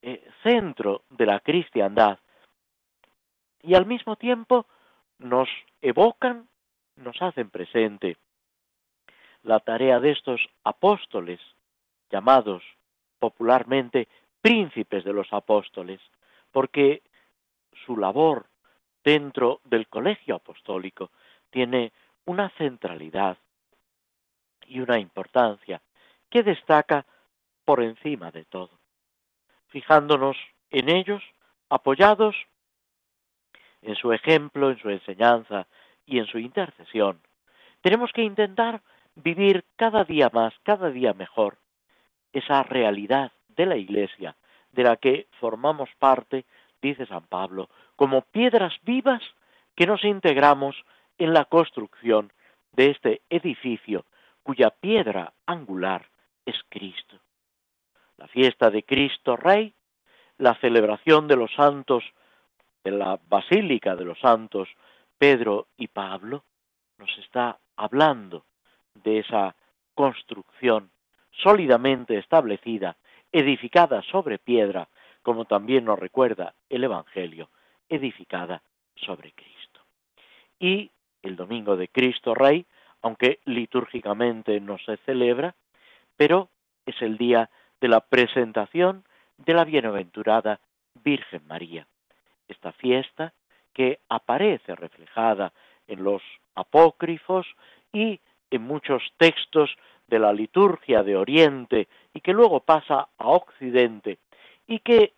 eh, 0.00 0.26
centro 0.42 1.02
de 1.10 1.26
la 1.26 1.40
cristiandad, 1.40 2.18
y 3.62 3.74
al 3.74 3.86
mismo 3.86 4.16
tiempo 4.16 4.66
nos 5.18 5.48
evocan, 5.82 6.48
nos 6.96 7.20
hacen 7.20 7.50
presente 7.50 8.16
la 9.42 9.60
tarea 9.60 9.98
de 10.00 10.12
estos 10.12 10.40
apóstoles, 10.64 11.40
llamados 12.10 12.62
popularmente 13.18 14.08
príncipes 14.40 15.04
de 15.04 15.12
los 15.12 15.32
apóstoles, 15.32 16.00
porque 16.52 17.02
su 17.84 17.96
labor 17.96 18.46
dentro 19.04 19.60
del 19.64 19.88
colegio 19.88 20.36
apostólico 20.36 21.10
tiene 21.50 21.92
una 22.24 22.50
centralidad 22.50 23.38
y 24.68 24.80
una 24.80 24.98
importancia 24.98 25.80
que 26.30 26.42
destaca 26.42 27.06
por 27.64 27.82
encima 27.82 28.30
de 28.30 28.44
todo, 28.44 28.78
fijándonos 29.68 30.36
en 30.70 30.88
ellos, 30.88 31.22
apoyados 31.68 32.36
en 33.82 33.94
su 33.96 34.12
ejemplo, 34.12 34.70
en 34.70 34.78
su 34.78 34.90
enseñanza 34.90 35.66
y 36.06 36.18
en 36.18 36.26
su 36.26 36.38
intercesión. 36.38 37.20
Tenemos 37.80 38.12
que 38.12 38.22
intentar 38.22 38.82
vivir 39.14 39.64
cada 39.76 40.04
día 40.04 40.30
más, 40.32 40.54
cada 40.62 40.90
día 40.90 41.12
mejor, 41.12 41.58
esa 42.32 42.62
realidad 42.62 43.32
de 43.48 43.66
la 43.66 43.76
Iglesia, 43.76 44.36
de 44.72 44.84
la 44.84 44.96
que 44.96 45.26
formamos 45.40 45.88
parte, 45.98 46.44
dice 46.80 47.06
San 47.06 47.26
Pablo, 47.26 47.68
como 47.96 48.22
piedras 48.22 48.74
vivas 48.82 49.22
que 49.74 49.86
nos 49.86 50.04
integramos 50.04 50.76
en 51.18 51.32
la 51.32 51.44
construcción 51.46 52.32
de 52.72 52.90
este 52.90 53.22
edificio 53.30 54.04
cuya 54.48 54.70
piedra 54.70 55.34
angular 55.44 56.08
es 56.46 56.56
Cristo. 56.70 57.20
La 58.16 58.26
fiesta 58.28 58.70
de 58.70 58.82
Cristo 58.82 59.36
Rey, 59.36 59.74
la 60.38 60.54
celebración 60.54 61.28
de 61.28 61.36
los 61.36 61.52
santos 61.52 62.02
de 62.82 62.92
la 62.92 63.20
Basílica 63.28 63.94
de 63.94 64.06
los 64.06 64.18
Santos 64.20 64.70
Pedro 65.18 65.66
y 65.76 65.88
Pablo, 65.88 66.44
nos 66.96 67.10
está 67.18 67.58
hablando 67.76 68.46
de 68.94 69.18
esa 69.18 69.54
construcción 69.94 70.90
sólidamente 71.30 72.16
establecida, 72.16 72.96
edificada 73.30 74.00
sobre 74.00 74.38
piedra, 74.38 74.88
como 75.20 75.44
también 75.44 75.84
nos 75.84 75.98
recuerda 75.98 76.54
el 76.70 76.84
Evangelio, 76.84 77.50
edificada 77.86 78.62
sobre 78.96 79.32
Cristo. 79.32 79.80
Y 80.58 80.90
el 81.22 81.36
domingo 81.36 81.76
de 81.76 81.88
Cristo 81.88 82.34
Rey 82.34 82.64
aunque 83.02 83.40
litúrgicamente 83.44 84.60
no 84.60 84.78
se 84.78 84.96
celebra, 84.98 85.54
pero 86.16 86.48
es 86.86 87.00
el 87.02 87.16
día 87.16 87.50
de 87.80 87.88
la 87.88 88.00
presentación 88.00 89.04
de 89.36 89.54
la 89.54 89.64
bienaventurada 89.64 90.60
Virgen 91.04 91.46
María. 91.46 91.86
Esta 92.48 92.72
fiesta 92.72 93.32
que 93.72 94.00
aparece 94.08 94.74
reflejada 94.74 95.52
en 95.86 96.02
los 96.02 96.22
apócrifos 96.54 97.46
y 97.92 98.20
en 98.50 98.62
muchos 98.62 99.02
textos 99.16 99.70
de 100.08 100.18
la 100.18 100.32
liturgia 100.32 101.02
de 101.02 101.16
Oriente 101.16 101.88
y 102.14 102.20
que 102.20 102.32
luego 102.32 102.60
pasa 102.60 103.08
a 103.18 103.28
Occidente 103.28 104.18
y 104.66 104.80
que 104.80 105.12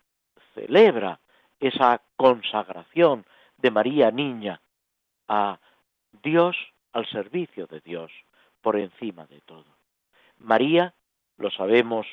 celebra 0.53 1.19
esa 1.59 2.01
consagración 2.15 3.25
de 3.57 3.71
María 3.71 4.11
Niña 4.11 4.59
a 5.27 5.59
Dios, 6.23 6.57
al 6.93 7.07
servicio 7.07 7.67
de 7.67 7.79
Dios, 7.81 8.11
por 8.61 8.77
encima 8.77 9.25
de 9.27 9.41
todo. 9.41 9.65
María, 10.37 10.93
lo 11.37 11.51
sabemos 11.51 12.07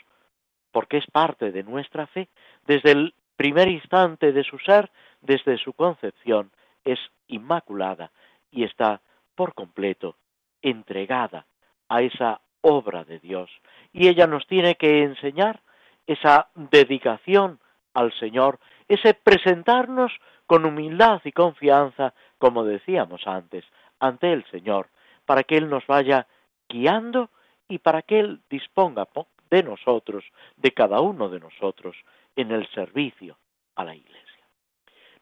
porque 0.71 0.99
es 0.99 1.07
parte 1.07 1.51
de 1.53 1.63
nuestra 1.63 2.07
fe, 2.07 2.29
desde 2.67 2.93
el 2.93 3.15
primer 3.37 3.69
instante 3.69 4.33
de 4.33 4.45
su 4.45 4.59
ser, 4.59 4.91
desde 5.21 5.59
su 5.59 5.73
concepción, 5.73 6.51
es 6.85 6.99
inmaculada 7.27 8.11
y 8.51 8.65
está 8.65 9.01
por 9.35 9.55
completo 9.55 10.17
entregada 10.63 11.47
a 11.89 12.03
esa 12.03 12.41
obra 12.61 13.05
de 13.05 13.19
Dios. 13.19 13.51
Y 13.93 14.09
ella 14.09 14.27
nos 14.27 14.47
tiene 14.47 14.75
que 14.75 15.03
enseñar 15.03 15.61
esa 16.07 16.49
dedicación 16.55 17.61
al 17.95 18.13
Señor, 18.19 18.59
ese 18.89 19.15
presentarnos 19.15 20.13
con 20.47 20.65
humildad 20.65 21.21
y 21.25 21.33
confianza, 21.33 22.15
como 22.39 22.65
decíamos 22.65 23.27
antes, 23.27 23.65
ante 24.01 24.33
el 24.33 24.45
Señor, 24.51 24.89
para 25.25 25.43
que 25.43 25.57
Él 25.57 25.69
nos 25.69 25.87
vaya 25.87 26.27
guiando 26.69 27.31
y 27.69 27.79
para 27.79 28.03
que 28.03 28.21
Él 28.21 28.41
disponga 28.49 29.07
de 29.51 29.63
nosotros, 29.63 30.25
de 30.57 30.73
cada 30.73 31.01
uno 31.01 31.29
de 31.29 31.41
nosotros, 31.41 31.97
en 32.37 32.51
el 32.53 32.69
servicio 32.69 33.37
a 33.75 33.85
la 33.85 33.95
Iglesia. 33.95 34.45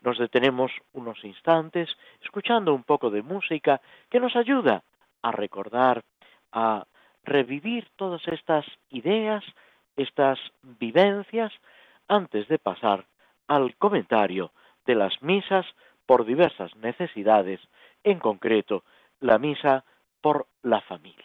Nos 0.02 0.18
detenemos 0.18 0.70
unos 0.92 1.22
instantes 1.24 1.88
escuchando 2.22 2.74
un 2.74 2.84
poco 2.84 3.10
de 3.10 3.22
música 3.22 3.80
que 4.10 4.20
nos 4.20 4.36
ayuda 4.36 4.82
a 5.22 5.32
recordar, 5.32 6.04
a 6.52 6.86
revivir 7.24 7.88
todas 7.96 8.26
estas 8.28 8.64
ideas, 8.90 9.44
estas 9.96 10.38
vivencias, 10.62 11.52
antes 12.08 12.46
de 12.48 12.58
pasar 12.58 13.04
al 13.48 13.74
comentario 13.76 14.52
de 14.84 14.94
las 14.94 15.20
misas 15.22 15.66
por 16.06 16.24
diversas 16.24 16.74
necesidades, 16.76 17.60
en 18.06 18.20
concreto 18.20 18.84
la 19.20 19.38
misa 19.38 19.84
por 20.20 20.46
la 20.62 20.80
familia. 20.80 21.24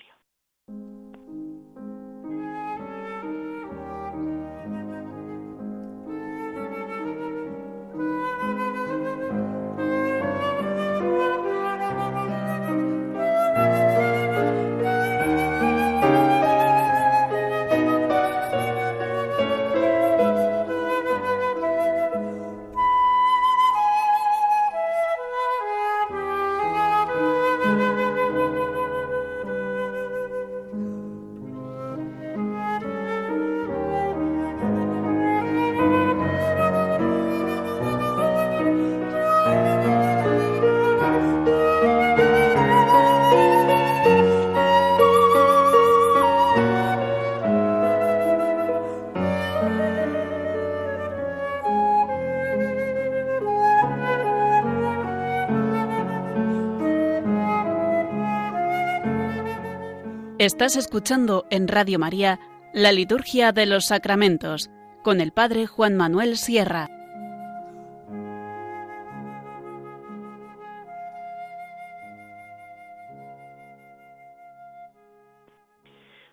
Estás 60.41 60.75
escuchando 60.75 61.45
en 61.51 61.67
Radio 61.67 61.99
María 61.99 62.39
la 62.73 62.91
Liturgia 62.91 63.51
de 63.51 63.67
los 63.67 63.85
Sacramentos 63.85 64.71
con 65.03 65.21
el 65.21 65.31
Padre 65.33 65.67
Juan 65.67 65.95
Manuel 65.95 66.35
Sierra. 66.35 66.87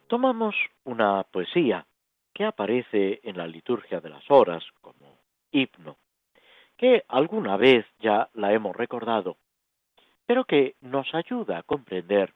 Tomamos 0.07 0.55
una 0.85 1.25
poesía 1.25 1.87
que 2.33 2.47
aparece 2.47 3.21
en 3.25 3.37
la 3.37 3.47
liturgia 3.47 4.01
de 4.01 4.09
las 4.09 4.25
horas 4.31 4.65
como 4.81 5.19
himno, 5.53 5.99
que 6.79 7.05
alguna 7.09 7.59
vez 7.59 7.85
ya 7.99 8.31
la 8.33 8.55
hemos 8.55 8.75
recordado, 8.75 9.37
pero 10.25 10.47
que 10.47 10.77
nos 10.81 11.15
ayuda 11.15 11.59
a 11.59 11.63
comprender 11.63 12.33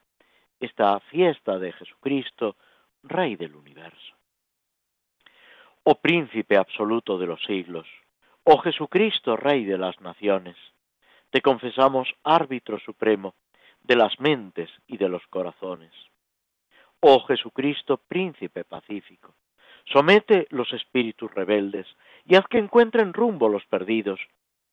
esta 0.62 1.00
fiesta 1.00 1.58
de 1.58 1.72
Jesucristo, 1.72 2.56
Rey 3.02 3.34
del 3.34 3.56
universo. 3.56 4.14
Oh 5.82 5.96
príncipe 5.96 6.56
absoluto 6.56 7.18
de 7.18 7.26
los 7.26 7.42
siglos, 7.44 7.88
oh 8.44 8.58
Jesucristo, 8.58 9.36
Rey 9.36 9.64
de 9.64 9.76
las 9.76 10.00
naciones, 10.00 10.56
te 11.30 11.40
confesamos 11.40 12.14
árbitro 12.22 12.78
supremo 12.78 13.34
de 13.82 13.96
las 13.96 14.20
mentes 14.20 14.70
y 14.86 14.98
de 14.98 15.08
los 15.08 15.26
corazones. 15.26 15.92
Oh 17.00 17.18
Jesucristo, 17.24 17.96
príncipe 17.96 18.64
pacífico, 18.64 19.34
somete 19.92 20.46
los 20.50 20.72
espíritus 20.72 21.34
rebeldes 21.34 21.88
y 22.24 22.36
haz 22.36 22.46
que 22.46 22.58
encuentren 22.58 23.12
rumbo 23.12 23.48
los 23.48 23.66
perdidos 23.66 24.20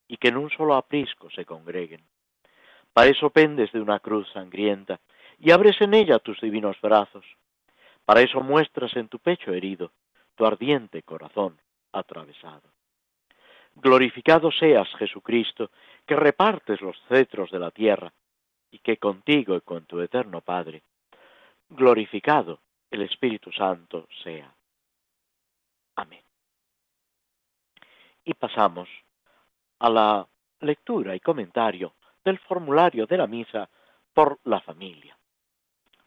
y 0.08 0.18
que 0.18 0.28
en 0.28 0.38
un 0.38 0.52
solo 0.52 0.76
aprisco 0.76 1.32
se 1.32 1.46
congreguen. 1.46 2.04
Para 2.94 3.10
eso 3.10 3.32
pendes 3.32 3.72
de 3.72 3.82
una 3.82 4.00
cruz 4.00 4.30
sangrienta 4.34 5.00
y 5.40 5.52
abres 5.52 5.80
en 5.82 5.94
ella 5.94 6.20
tus 6.20 6.40
divinos 6.42 6.80
brazos. 6.82 7.26
Para 8.06 8.22
eso 8.22 8.42
muestras 8.42 8.96
en 8.96 9.08
tu 9.08 9.20
pecho 9.20 9.54
herido 9.54 9.92
tu 10.36 10.46
ardiente 10.46 11.04
corazón 11.04 11.58
atravesado. 11.92 12.70
Glorificado 13.76 14.52
seas, 14.52 14.88
Jesucristo, 14.98 15.72
que 16.06 16.16
repartes 16.16 16.82
los 16.82 16.98
cetros 17.08 17.52
de 17.52 17.60
la 17.60 17.72
tierra, 17.72 18.12
y 18.72 18.80
que 18.80 18.98
contigo 18.98 19.56
y 19.56 19.62
con 19.62 19.86
tu 19.86 20.00
eterno 20.00 20.42
Padre, 20.42 20.84
glorificado 21.70 22.60
el 22.92 23.02
Espíritu 23.04 23.52
Santo 23.52 24.08
sea. 24.24 24.54
Amén. 25.96 26.24
Y 28.24 28.34
pasamos 28.34 28.90
a 29.80 29.90
la 29.90 30.28
lectura 30.62 31.16
y 31.16 31.20
comentario 31.20 31.94
del 32.24 32.40
formulario 32.40 33.06
de 33.06 33.18
la 33.18 33.28
misa 33.28 33.70
por 34.14 34.40
la 34.44 34.60
familia. 34.60 35.19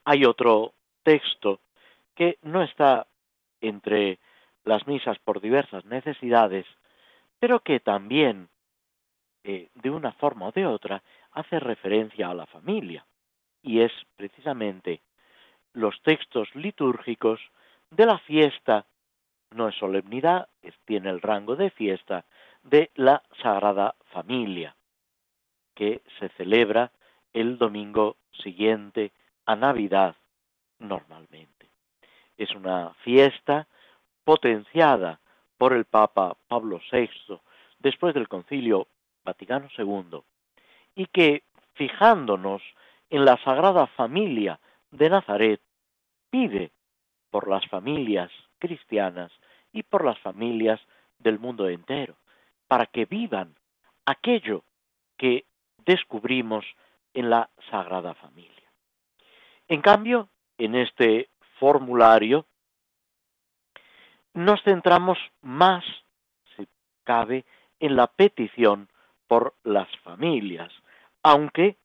Hay 0.05 0.25
otro 0.25 0.73
texto 1.03 1.61
que 2.15 2.39
no 2.43 2.63
está 2.63 3.07
entre 3.61 4.19
las 4.65 4.87
misas 4.87 5.19
por 5.21 5.41
diversas 5.41 5.85
necesidades, 5.85 6.67
pero 7.39 7.61
que 7.61 7.81
también, 7.81 8.49
eh, 9.45 9.69
de 9.75 9.91
una 9.91 10.13
forma 10.13 10.47
o 10.47 10.53
de 10.53 10.67
otra, 10.67 11.03
hace 11.33 11.59
referencia 11.59 12.29
a 12.29 12.35
la 12.35 12.47
familia, 12.47 13.05
y 13.63 13.81
es 13.81 13.93
precisamente 14.17 15.01
los 15.73 16.01
textos 16.03 16.55
litúrgicos 16.55 17.41
de 17.91 18.07
la 18.07 18.19
fiesta, 18.19 18.85
no 19.51 19.69
es 19.69 19.75
solemnidad, 19.77 20.49
tiene 20.85 21.11
el 21.11 21.21
rango 21.21 21.57
de 21.57 21.71
fiesta, 21.71 22.25
de 22.63 22.91
la 22.95 23.23
Sagrada 23.43 23.95
Familia, 24.13 24.77
que 25.75 26.03
se 26.19 26.29
celebra 26.31 26.91
el 27.33 27.59
domingo 27.59 28.17
siguiente 28.43 29.13
a 29.47 29.57
Navidad 29.57 30.17
normalmente. 30.79 31.71
Es 32.37 32.55
una 32.55 32.95
fiesta 33.05 33.67
potenciada 34.25 35.21
por 35.59 35.73
el 35.73 35.85
Papa 35.85 36.37
Pablo 36.49 36.81
VI 36.91 37.09
después 37.79 38.15
del 38.15 38.29
Concilio 38.29 38.89
Vaticano 39.25 39.69
II 39.77 40.23
y 40.95 41.07
que, 41.07 41.45
fijándonos 41.75 42.63
en 43.11 43.25
la 43.25 43.37
Sagrada 43.45 43.87
Familia 43.87 44.59
de 44.91 45.11
Nazaret, 45.11 45.61
pide 46.31 46.73
por 47.31 47.49
las 47.49 47.67
familias 47.69 48.31
cristianas 48.59 49.33
y 49.73 49.83
por 49.83 50.05
las 50.05 50.19
familias 50.19 50.81
del 51.19 51.39
mundo 51.39 51.69
entero, 51.69 52.17
para 52.69 52.87
que 52.87 53.05
vivan 53.07 53.55
aquello 54.07 54.65
que 55.17 55.45
descubrimos 55.85 56.65
en 57.15 57.31
la 57.31 57.49
Sagrada 57.71 58.15
Familia. 58.15 58.52
En 59.73 59.81
cambio, 59.81 60.29
en 60.59 60.75
este 60.75 61.31
formulario 61.59 62.45
nos 64.35 64.63
centramos 64.65 65.17
más, 65.41 65.83
si 66.55 66.69
cabe, 67.05 67.47
en 67.81 67.97
la 67.97 68.07
petición 68.07 68.91
por 69.27 69.55
las 69.65 69.89
familias, 70.01 70.71
aunque 71.23 71.79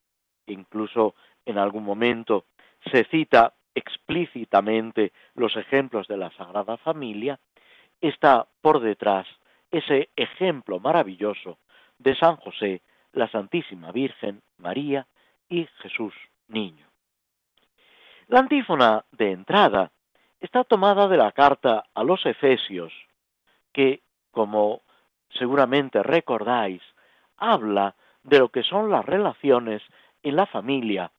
incluso 0.48 1.14
en 1.46 1.56
algún 1.56 1.82
momento 1.82 2.44
se 2.92 3.04
cita 3.04 3.54
explícitamente 3.74 5.14
los 5.34 5.56
ejemplos 5.56 6.06
de 6.08 6.18
la 6.18 6.30
Sagrada 6.32 6.76
Familia, 6.76 7.40
está 8.02 8.46
por 8.60 8.80
detrás 8.80 9.26
ese 9.70 10.10
ejemplo 10.14 10.78
maravilloso 10.78 11.56
de 11.98 12.14
San 12.16 12.36
José, 12.36 12.82
la 13.14 13.30
Santísima 13.30 13.92
Virgen, 13.92 14.42
María 14.58 15.06
y 15.48 15.66
Jesús 15.80 16.12
Niño. 16.48 16.87
La 18.28 18.40
antífona 18.40 19.06
de 19.12 19.32
entrada 19.32 19.90
está 20.38 20.62
tomada 20.62 21.08
de 21.08 21.16
la 21.16 21.32
carta 21.32 21.86
a 21.94 22.04
los 22.04 22.26
Efesios, 22.26 22.92
que, 23.72 24.02
como 24.32 24.82
seguramente 25.30 26.02
recordáis, 26.02 26.82
habla 27.38 27.94
de 28.22 28.38
lo 28.38 28.50
que 28.50 28.62
son 28.64 28.90
las 28.90 29.06
relaciones 29.06 29.82
en 30.22 30.36
la 30.36 30.44
familia, 30.44 31.10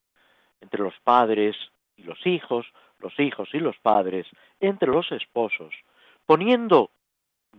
entre 0.62 0.84
los 0.84 0.94
padres 1.04 1.56
y 1.98 2.04
los 2.04 2.24
hijos, 2.28 2.68
los 3.00 3.20
hijos 3.20 3.50
y 3.54 3.60
los 3.60 3.78
padres, 3.80 4.28
entre 4.60 4.92
los 4.92 5.12
esposos, 5.12 5.74
poniendo, 6.28 6.92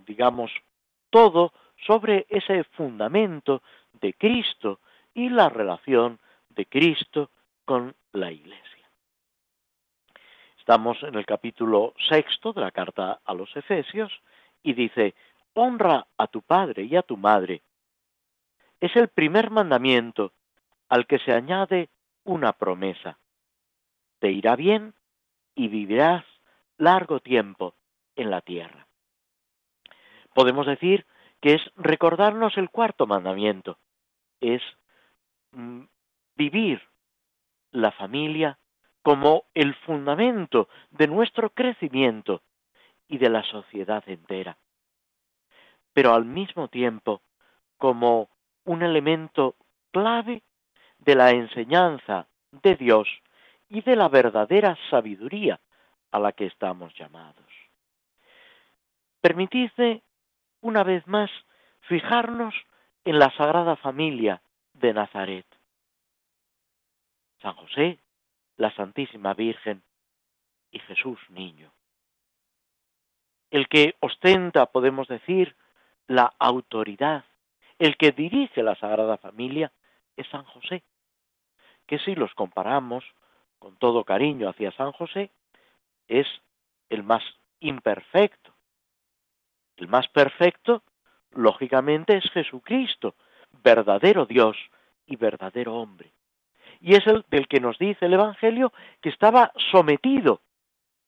digamos, 0.07 0.53
todo 1.11 1.53
sobre 1.89 2.25
ese 2.29 2.63
fundamento 2.63 3.63
de 4.01 4.15
Cristo 4.15 4.79
y 5.13 5.29
la 5.29 5.49
relación 5.49 6.21
de 6.51 6.67
Cristo 6.67 7.31
con 7.65 7.97
la 8.13 8.31
Iglesia. 8.31 8.70
Estamos 10.71 11.03
en 11.03 11.17
el 11.17 11.27
capítulo 11.27 11.95
sexto 12.09 12.53
de 12.53 12.61
la 12.61 12.71
carta 12.71 13.19
a 13.25 13.35
los 13.35 13.57
Efesios 13.57 14.13
y 14.63 14.75
dice, 14.75 15.17
honra 15.53 16.07
a 16.17 16.29
tu 16.29 16.43
padre 16.43 16.85
y 16.85 16.95
a 16.95 17.03
tu 17.03 17.17
madre. 17.17 17.63
Es 18.79 18.95
el 18.95 19.09
primer 19.09 19.51
mandamiento 19.51 20.33
al 20.89 21.09
que 21.09 21.19
se 21.19 21.33
añade 21.33 21.89
una 22.23 22.53
promesa. 22.53 23.19
Te 24.21 24.31
irá 24.31 24.55
bien 24.55 24.95
y 25.57 25.67
vivirás 25.67 26.25
largo 26.79 27.19
tiempo 27.19 27.75
en 28.15 28.31
la 28.31 28.41
tierra. 28.41 28.87
Podemos 30.35 30.69
decir 30.69 31.05
que 31.41 31.55
es 31.55 31.63
recordarnos 31.75 32.57
el 32.57 32.71
cuarto 32.71 33.09
mandamiento, 33.09 33.77
es 34.41 34.63
mm, 35.51 35.81
vivir 36.37 36.81
la 37.73 37.91
familia 37.91 38.60
como 39.03 39.45
el 39.55 39.75
fundamento 39.75 40.69
de 40.91 41.07
nuestro 41.07 41.51
crecimiento 41.51 42.43
y 43.09 43.19
de 43.19 43.31
la 43.31 43.43
sociedad 43.45 44.03
entera, 44.07 44.57
pero 45.93 46.15
al 46.15 46.25
mismo 46.25 46.69
tiempo 46.69 47.23
como 47.77 48.29
un 48.65 48.83
elemento 48.83 49.57
clave 49.91 50.43
de 50.99 51.15
la 51.15 51.31
enseñanza 51.31 52.27
de 52.51 52.77
Dios 52.77 53.09
y 53.69 53.81
de 53.83 53.97
la 53.97 54.09
verdadera 54.09 54.77
sabiduría 54.91 55.61
a 56.11 56.19
la 56.19 56.33
que 56.33 56.47
estamos 56.47 56.93
llamados. 56.95 57.47
Permitidme, 59.21 60.03
una 60.61 60.83
vez 60.83 61.07
más, 61.07 61.31
fijarnos 61.83 62.55
en 63.05 63.19
la 63.19 63.31
Sagrada 63.37 63.77
Familia 63.77 64.43
de 64.75 64.93
Nazaret. 64.93 65.47
San 67.41 67.55
José, 67.55 67.99
la 68.61 68.71
Santísima 68.75 69.33
Virgen 69.33 69.83
y 70.71 70.81
Jesús 70.81 71.19
Niño. 71.31 71.73
El 73.51 73.69
que 73.69 73.97
ostenta, 74.01 74.67
podemos 74.67 75.09
decir, 75.09 75.57
la 76.07 76.35
autoridad, 76.39 77.25
el 77.79 77.97
que 77.97 78.13
dirige 78.13 78.63
la 78.63 78.75
Sagrada 78.75 79.17
Familia, 79.17 79.73
es 80.15 80.29
San 80.29 80.45
José, 80.45 80.83
que 81.87 81.99
si 82.01 82.15
los 82.15 82.35
comparamos 82.35 83.03
con 83.59 83.77
todo 83.77 84.05
cariño 84.05 84.51
hacia 84.51 84.73
San 84.73 84.93
José, 84.93 85.31
es 86.07 86.27
el 86.91 87.03
más 87.03 87.23
imperfecto. 87.61 88.53
El 89.79 89.89
más 89.89 90.07
perfecto, 90.09 90.83
lógicamente, 91.31 92.19
es 92.19 92.31
Jesucristo, 92.31 93.15
verdadero 93.65 94.27
Dios 94.27 94.59
y 95.07 95.17
verdadero 95.17 95.77
hombre 95.77 96.13
y 96.81 96.95
es 96.97 97.07
el 97.07 97.25
del 97.29 97.47
que 97.47 97.61
nos 97.61 97.79
dice 97.79 98.07
el 98.07 98.15
Evangelio 98.15 98.73
que 99.01 99.11
estaba 99.11 99.53
sometido 99.71 100.41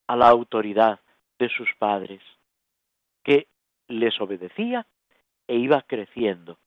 a 0.06 0.16
la 0.16 0.28
autoridad 0.28 1.00
de 1.38 1.48
sus 1.48 1.68
padres, 1.78 2.22
que 3.24 3.48
les 3.88 4.20
obedecía 4.20 4.86
e 5.48 5.56
iba 5.56 5.82
creciendo 5.82 6.58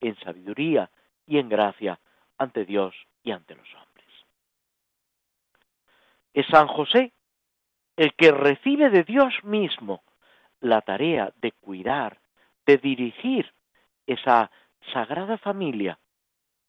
en 0.00 0.16
sabiduría 0.20 0.90
y 1.26 1.38
en 1.38 1.48
gracia 1.48 1.98
ante 2.38 2.64
Dios 2.64 2.94
y 3.22 3.32
ante 3.32 3.54
los 3.54 3.68
hombres. 3.74 4.08
Es 6.32 6.46
San 6.46 6.68
José 6.68 7.12
el 7.96 8.14
que 8.14 8.30
recibe 8.30 8.90
de 8.90 9.04
Dios 9.04 9.34
mismo 9.44 10.02
la 10.60 10.80
tarea 10.80 11.32
de 11.36 11.52
cuidar, 11.52 12.18
de 12.64 12.78
dirigir 12.78 13.52
esa 14.06 14.50
sagrada 14.92 15.36
familia 15.38 15.98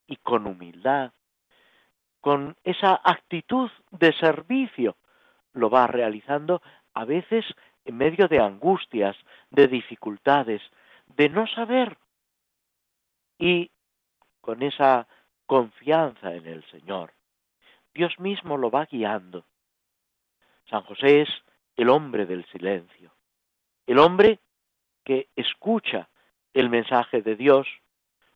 y 0.07 0.17
con 0.17 0.47
humildad, 0.47 1.13
con 2.23 2.55
esa 2.63 3.01
actitud 3.03 3.69
de 3.91 4.13
servicio, 4.13 4.95
lo 5.51 5.69
va 5.69 5.87
realizando 5.87 6.61
a 6.93 7.03
veces 7.03 7.43
en 7.83 7.97
medio 7.97 8.29
de 8.29 8.39
angustias, 8.39 9.17
de 9.49 9.67
dificultades, 9.67 10.61
de 11.17 11.27
no 11.27 11.45
saber. 11.47 11.97
Y 13.37 13.71
con 14.39 14.63
esa 14.63 15.05
confianza 15.45 16.33
en 16.33 16.47
el 16.47 16.63
Señor, 16.71 17.11
Dios 17.93 18.17
mismo 18.19 18.55
lo 18.55 18.71
va 18.71 18.85
guiando. 18.85 19.43
San 20.69 20.83
José 20.83 21.23
es 21.23 21.29
el 21.75 21.89
hombre 21.89 22.25
del 22.25 22.45
silencio, 22.45 23.11
el 23.85 23.99
hombre 23.99 24.39
que 25.03 25.27
escucha 25.35 26.07
el 26.53 26.69
mensaje 26.69 27.21
de 27.21 27.35
Dios, 27.35 27.67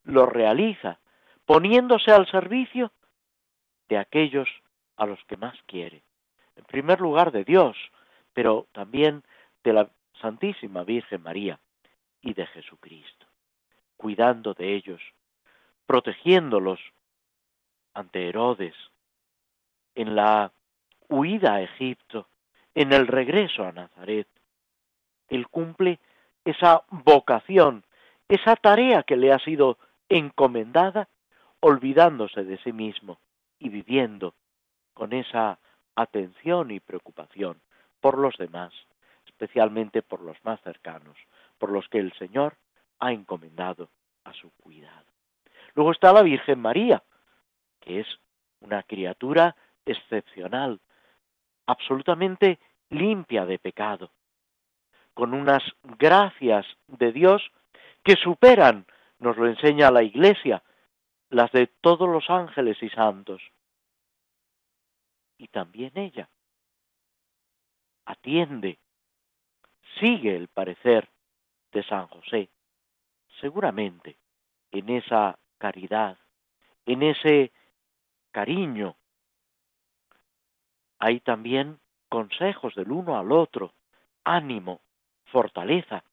lo 0.04 0.26
realiza, 0.26 1.00
poniéndose 1.46 2.12
al 2.12 2.30
servicio 2.30 2.92
de 3.90 3.98
aquellos 3.98 4.50
a 4.98 5.06
los 5.06 5.24
que 5.26 5.38
más 5.38 5.56
quiere. 5.66 6.04
En 6.56 6.66
primer 6.66 7.00
lugar 7.00 7.32
de 7.32 7.44
Dios, 7.44 7.78
pero 8.34 8.68
también 8.72 9.24
de 9.64 9.74
la 9.74 9.90
Santísima 10.22 10.84
Virgen 10.84 11.22
María 11.22 11.60
y 12.22 12.34
de 12.34 12.46
Jesucristo, 12.48 13.26
cuidando 13.96 14.54
de 14.54 14.76
ellos, 14.76 15.02
protegiéndolos 15.86 16.80
ante 17.94 18.28
Herodes, 18.28 18.76
en 19.96 20.16
la 20.16 20.52
huida 21.10 21.56
a 21.56 21.62
Egipto, 21.62 22.28
en 22.76 22.94
el 22.94 23.08
regreso 23.08 23.64
a 23.64 23.72
Nazaret. 23.72 24.28
Él 25.30 25.48
cumple 25.48 26.00
esa 26.46 26.84
vocación, 26.90 27.84
esa 28.28 28.56
tarea 28.56 29.04
que 29.04 29.16
le 29.16 29.32
ha 29.32 29.40
sido 29.40 29.78
encomendada, 30.10 31.08
olvidándose 31.60 32.44
de 32.44 32.58
sí 32.60 32.72
mismo 32.72 33.20
y 33.60 33.70
viviendo 33.70 34.34
con 34.94 35.14
esa 35.14 35.60
atención 35.96 36.72
y 36.72 36.80
preocupación 36.80 37.60
por 38.00 38.18
los 38.18 38.38
demás, 38.38 38.74
especialmente 39.26 40.02
por 40.02 40.22
los 40.22 40.38
más 40.44 40.62
cercanos, 40.62 41.18
por 41.58 41.72
los 41.72 41.88
que 41.90 42.00
el 42.00 42.14
Señor 42.14 42.56
ha 43.00 43.12
encomendado 43.12 43.90
a 44.24 44.34
su 44.34 44.52
cuidado. 44.52 45.06
Luego 45.76 45.92
está 45.92 46.14
la 46.14 46.24
Virgen 46.24 46.60
María, 46.60 47.04
que 47.82 48.00
es 48.00 48.08
una 48.62 48.84
criatura 48.84 49.56
excepcional, 49.86 50.80
absolutamente 51.66 52.60
limpia 52.90 53.46
de 53.46 53.60
pecado, 53.60 54.12
con 55.14 55.34
unas 55.34 55.64
gracias 55.84 56.66
de 56.88 57.12
Dios 57.12 57.52
que 58.04 58.16
superan, 58.16 58.86
nos 59.20 59.38
lo 59.38 59.48
enseña 59.48 59.92
la 59.92 60.04
Iglesia, 60.04 60.62
las 61.30 61.52
de 61.52 61.68
todos 61.68 62.08
los 62.08 62.30
ángeles 62.30 62.82
y 62.82 62.90
santos. 62.90 63.42
Y 65.38 65.48
también 65.50 65.92
ella 65.98 66.30
atiende, 68.06 68.80
sigue 70.00 70.36
el 70.36 70.48
parecer 70.48 71.10
de 71.72 71.84
San 71.84 72.08
José, 72.08 72.50
seguramente 73.42 74.18
en 74.72 74.90
esa 74.90 75.38
caridad, 75.58 76.18
en 76.86 77.04
ese 77.04 77.52
cariño. 78.32 78.96
Hay 81.00 81.20
también 81.20 81.80
consejos 82.10 82.74
del 82.76 82.92
uno 82.92 83.18
al 83.18 83.32
otro, 83.32 83.74
ánimo, 84.24 84.80
fortaleza, 85.26 86.04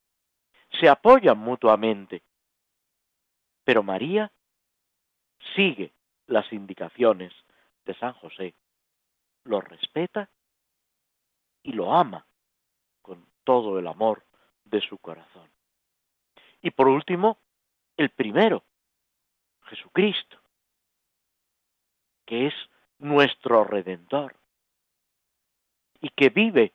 se 0.79 0.89
apoyan 0.89 1.37
mutuamente. 1.37 2.21
Pero 3.63 3.83
María 3.83 4.31
sigue 5.55 5.93
las 6.27 6.51
indicaciones 6.51 7.33
de 7.85 7.93
San 7.95 8.13
José 8.13 8.55
lo 9.43 9.61
respeta 9.61 10.29
y 11.63 11.73
lo 11.73 11.93
ama 11.93 12.25
con 13.01 13.25
todo 13.43 13.79
el 13.79 13.87
amor 13.87 14.23
de 14.63 14.81
su 14.81 14.97
corazón. 14.97 15.49
Y 16.61 16.71
por 16.71 16.87
último, 16.87 17.37
el 17.95 18.09
primero, 18.09 18.63
Jesucristo, 19.65 20.37
que 22.25 22.47
es 22.47 22.53
nuestro 22.97 23.63
redentor 23.63 24.35
y 26.01 26.09
que 26.09 26.29
vive 26.29 26.73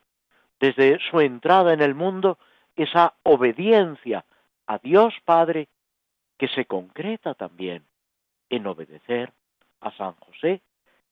desde 0.60 0.98
su 1.10 1.20
entrada 1.20 1.72
en 1.72 1.80
el 1.80 1.94
mundo 1.94 2.38
esa 2.76 3.14
obediencia 3.24 4.24
a 4.66 4.78
Dios 4.78 5.14
Padre 5.24 5.68
que 6.38 6.48
se 6.48 6.66
concreta 6.66 7.34
también 7.34 7.84
en 8.50 8.66
obedecer 8.66 9.32
a 9.80 9.90
San 9.92 10.12
José 10.16 10.60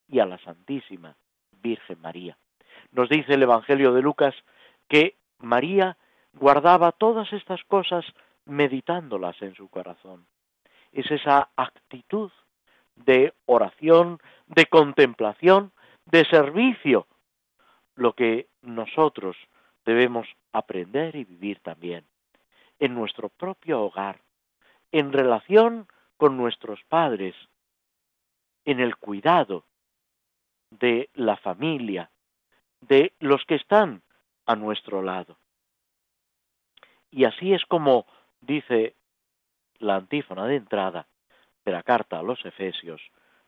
y 0.09 0.18
a 0.18 0.27
la 0.27 0.38
Santísima 0.38 1.16
Virgen 1.62 2.01
María. 2.01 2.37
Nos 2.92 3.09
dice 3.09 3.35
el 3.35 3.42
Evangelio 3.42 3.92
de 3.92 4.03
Lucas 4.03 4.35
que 4.88 5.16
María 5.38 5.96
guardaba 6.35 6.92
todas 6.92 7.33
estas 7.33 7.62
cosas 7.64 8.05
meditándolas 8.44 9.40
en 9.42 9.55
su 9.55 9.68
corazón. 9.68 10.27
Es 10.92 11.11
esa 11.11 11.51
actitud 11.57 12.31
de 12.96 13.35
oración, 13.46 14.18
de 14.46 14.66
contemplación, 14.66 15.72
de 16.07 16.24
servicio, 16.24 17.07
lo 17.94 18.14
que 18.14 18.48
nosotros 18.62 19.37
debemos 19.85 20.27
aprender 20.53 21.14
y 21.16 21.24
vivir 21.24 21.61
también 21.61 22.05
en 22.79 22.94
nuestro 22.94 23.29
propio 23.29 23.83
hogar, 23.83 24.20
en 24.92 25.12
relación 25.12 25.88
con 26.18 26.37
nuestros 26.37 26.83
padres, 26.88 27.35
en 28.66 28.81
el 28.81 28.96
cuidado 28.96 29.64
de 30.70 31.09
la 31.14 31.37
familia, 31.38 32.11
de 32.81 33.14
los 33.20 33.44
que 33.46 33.54
están 33.54 34.02
a 34.44 34.57
nuestro 34.57 35.00
lado. 35.00 35.38
Y 37.11 37.24
así 37.24 37.54
es 37.54 37.64
como 37.64 38.04
dice 38.40 38.94
la 39.78 39.96
antífona 39.96 40.46
de 40.46 40.57
entrada 40.57 41.07
de 41.64 41.72
la 41.72 41.83
carta 41.83 42.18
a 42.18 42.22
los 42.22 42.44
Efesios, 42.44 43.00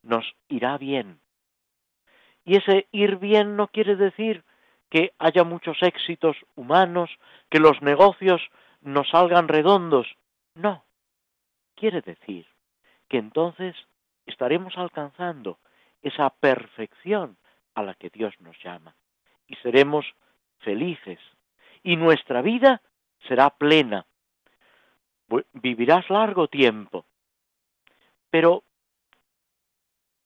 nos 0.02 0.24
irá 0.48 0.78
bien. 0.78 1.20
Y 2.44 2.56
ese 2.56 2.87
ir 2.92 3.16
bien 3.16 3.56
no 3.56 3.68
quiere 3.68 3.96
decir 3.96 4.44
que 4.90 5.12
haya 5.18 5.44
muchos 5.44 5.83
éxitos 5.83 6.37
humanos, 6.54 7.11
que 7.50 7.59
los 7.59 7.83
negocios 7.83 8.40
nos 8.80 9.09
salgan 9.11 9.48
redondos. 9.48 10.06
No. 10.54 10.85
Quiere 11.74 12.00
decir 12.00 12.46
que 13.11 13.18
entonces 13.18 13.77
estaremos 14.25 14.79
alcanzando 14.79 15.59
esa 16.01 16.31
perfección 16.31 17.37
a 17.75 17.83
la 17.83 17.94
que 17.94 18.09
Dios 18.09 18.33
nos 18.40 18.57
llama 18.62 18.94
y 19.49 19.57
seremos 19.57 20.07
felices 20.61 21.18
y 21.83 21.96
nuestra 21.96 22.40
vida 22.40 22.81
será 23.27 23.51
plena. 23.51 24.07
Vivirás 25.53 26.09
largo 26.09 26.49
tiempo, 26.49 27.05
pero 28.31 28.62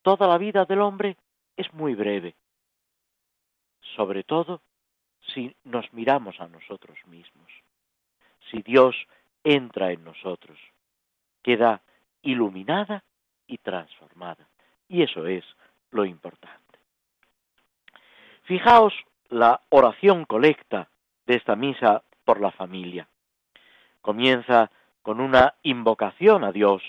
toda 0.03 0.29
la 0.29 0.39
vida 0.39 0.67
del 0.67 0.81
hombre 0.83 1.17
es 1.57 1.73
muy 1.73 1.95
breve, 1.95 2.35
sobre 3.97 4.25
todo 4.25 4.61
si 5.33 5.55
nos 5.65 5.91
miramos 5.95 6.39
a 6.39 6.49
nosotros 6.49 6.99
mismos. 7.07 7.51
Si 8.51 8.61
Dios 8.63 8.95
entra 9.43 9.91
en 9.93 10.05
nosotros, 10.05 10.59
queda 11.43 11.81
iluminada 12.25 13.05
y 13.47 13.59
transformada. 13.59 14.49
Y 14.89 15.03
eso 15.03 15.27
es 15.27 15.45
lo 15.91 16.05
importante. 16.05 16.79
Fijaos 18.43 18.93
la 19.29 19.61
oración 19.71 20.25
colecta 20.25 20.89
de 21.27 21.37
esta 21.37 21.57
misa 21.57 22.03
por 22.25 22.41
la 22.41 22.51
familia. 22.51 23.09
Comienza 24.01 24.71
con 25.03 25.21
una 25.21 25.55
invocación 25.63 26.45
a 26.45 26.53
Dios, 26.53 26.83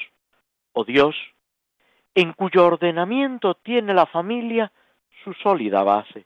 o 0.74 0.84
Dios, 0.84 1.16
en 2.14 2.34
cuyo 2.34 2.66
ordenamiento 2.66 3.56
tiene 3.56 3.94
la 3.94 4.06
familia 4.06 4.72
su 5.24 5.34
sólida 5.34 5.84
base. 5.84 6.26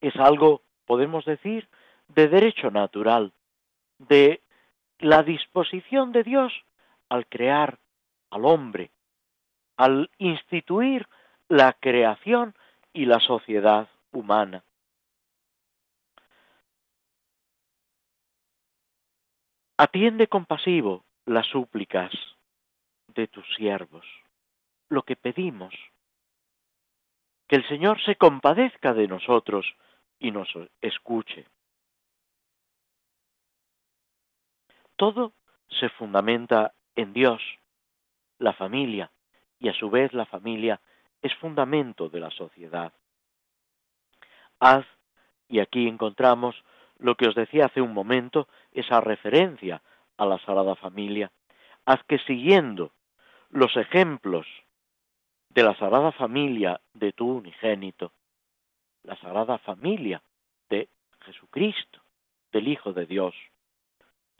Es 0.00 0.16
algo, 0.16 0.62
podemos 0.86 1.24
decir, 1.24 1.68
de 2.08 2.28
derecho 2.28 2.70
natural, 2.70 3.32
de 3.98 4.42
la 4.98 5.22
disposición 5.22 6.12
de 6.12 6.22
Dios 6.22 6.52
al 7.14 7.28
crear 7.28 7.78
al 8.30 8.44
hombre, 8.44 8.90
al 9.76 10.10
instituir 10.18 11.06
la 11.48 11.72
creación 11.74 12.56
y 12.92 13.06
la 13.06 13.20
sociedad 13.20 13.88
humana. 14.10 14.64
Atiende 19.76 20.26
compasivo 20.26 21.04
las 21.24 21.46
súplicas 21.46 22.10
de 23.14 23.28
tus 23.28 23.46
siervos, 23.54 24.04
lo 24.88 25.04
que 25.04 25.14
pedimos, 25.14 25.72
que 27.46 27.54
el 27.54 27.68
Señor 27.68 28.02
se 28.02 28.16
compadezca 28.16 28.92
de 28.92 29.06
nosotros 29.06 29.64
y 30.18 30.32
nos 30.32 30.48
escuche. 30.80 31.46
Todo 34.96 35.32
se 35.68 35.88
fundamenta 35.90 36.74
en 36.96 37.12
Dios, 37.12 37.42
la 38.38 38.52
familia, 38.52 39.10
y 39.58 39.68
a 39.68 39.74
su 39.74 39.90
vez 39.90 40.12
la 40.12 40.26
familia 40.26 40.80
es 41.22 41.34
fundamento 41.36 42.08
de 42.08 42.20
la 42.20 42.30
sociedad. 42.30 42.92
Haz, 44.60 44.86
y 45.48 45.60
aquí 45.60 45.88
encontramos 45.88 46.54
lo 46.98 47.16
que 47.16 47.28
os 47.28 47.34
decía 47.34 47.66
hace 47.66 47.80
un 47.80 47.92
momento, 47.92 48.48
esa 48.72 49.00
referencia 49.00 49.82
a 50.16 50.26
la 50.26 50.38
Sagrada 50.38 50.74
Familia, 50.76 51.30
haz 51.86 52.02
que 52.04 52.18
siguiendo 52.18 52.92
los 53.50 53.76
ejemplos 53.76 54.46
de 55.48 55.62
la 55.62 55.76
Sagrada 55.76 56.12
Familia 56.12 56.80
de 56.92 57.12
tu 57.12 57.28
unigénito, 57.28 58.12
la 59.02 59.16
Sagrada 59.16 59.58
Familia 59.58 60.22
de 60.68 60.88
Jesucristo, 61.20 62.00
del 62.52 62.68
Hijo 62.68 62.92
de 62.92 63.06
Dios, 63.06 63.34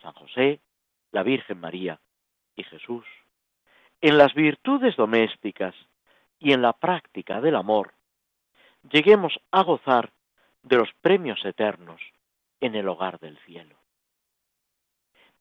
San 0.00 0.12
José, 0.12 0.60
la 1.12 1.22
Virgen 1.22 1.60
María 1.60 1.98
y 2.56 2.64
Jesús, 2.64 3.04
en 4.00 4.18
las 4.18 4.34
virtudes 4.34 4.96
domésticas 4.96 5.74
y 6.38 6.52
en 6.52 6.62
la 6.62 6.72
práctica 6.72 7.40
del 7.40 7.56
amor, 7.56 7.94
lleguemos 8.90 9.40
a 9.50 9.62
gozar 9.62 10.12
de 10.62 10.76
los 10.76 10.92
premios 11.00 11.44
eternos 11.44 12.00
en 12.60 12.74
el 12.74 12.88
hogar 12.88 13.18
del 13.18 13.38
cielo. 13.40 13.76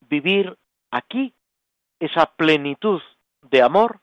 Vivir 0.02 0.58
aquí 0.91 1.34
esa 1.99 2.26
plenitud 2.26 3.02
de 3.41 3.62
amor 3.62 3.99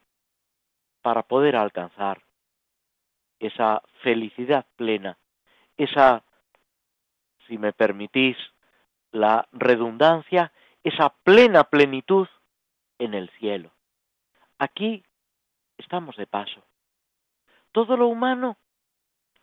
para 1.03 1.23
poder 1.23 1.57
alcanzar 1.57 2.23
esa 3.39 3.83
felicidad 4.03 4.67
plena, 4.77 5.17
esa, 5.77 6.23
si 7.47 7.57
me 7.59 7.73
permitís 7.73 8.37
la 9.13 9.49
redundancia, 9.53 10.53
esa 10.85 11.11
plena 11.25 11.65
plenitud 11.65 12.29
en 13.01 13.15
el 13.15 13.29
cielo. 13.31 13.73
Aquí 14.59 15.03
estamos 15.79 16.17
de 16.17 16.27
paso. 16.27 16.63
Todo 17.73 17.97
lo 17.97 18.07
humano 18.07 18.57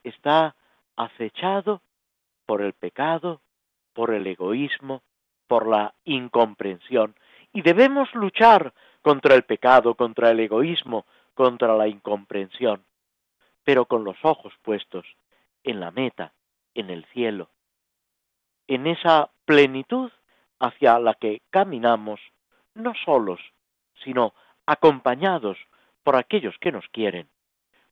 está 0.03 0.55
acechado 0.95 1.81
por 2.45 2.61
el 2.61 2.73
pecado, 2.73 3.41
por 3.93 4.13
el 4.13 4.27
egoísmo, 4.27 5.01
por 5.47 5.67
la 5.67 5.93
incomprensión. 6.05 7.15
Y 7.51 7.61
debemos 7.61 8.13
luchar 8.13 8.73
contra 9.01 9.35
el 9.35 9.43
pecado, 9.43 9.95
contra 9.95 10.31
el 10.31 10.39
egoísmo, 10.39 11.05
contra 11.33 11.75
la 11.75 11.87
incomprensión, 11.87 12.83
pero 13.63 13.85
con 13.85 14.03
los 14.03 14.17
ojos 14.23 14.53
puestos 14.61 15.05
en 15.63 15.79
la 15.79 15.91
meta, 15.91 16.33
en 16.73 16.89
el 16.89 17.05
cielo, 17.05 17.49
en 18.67 18.85
esa 18.87 19.31
plenitud 19.45 20.11
hacia 20.59 20.99
la 20.99 21.15
que 21.15 21.41
caminamos, 21.49 22.19
no 22.77 22.93
solos, 23.05 23.39
sino 24.03 24.33
acompañados 24.65 25.57
por 26.03 26.15
aquellos 26.15 26.57
que 26.59 26.71
nos 26.71 26.87
quieren, 26.89 27.27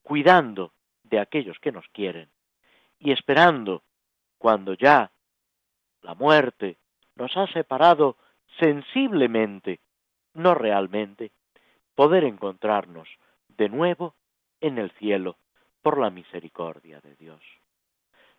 cuidando 0.03 0.71
de 1.03 1.19
aquellos 1.19 1.59
que 1.59 1.71
nos 1.71 1.87
quieren 1.89 2.29
y 2.99 3.11
esperando 3.11 3.83
cuando 4.37 4.73
ya 4.73 5.11
la 6.01 6.15
muerte 6.15 6.77
nos 7.15 7.35
ha 7.35 7.47
separado 7.47 8.17
sensiblemente, 8.59 9.79
no 10.33 10.53
realmente, 10.53 11.31
poder 11.95 12.23
encontrarnos 12.23 13.07
de 13.49 13.69
nuevo 13.69 14.15
en 14.61 14.77
el 14.77 14.91
cielo 14.91 15.37
por 15.81 15.99
la 15.99 16.09
misericordia 16.09 16.99
de 17.01 17.15
Dios. 17.15 17.41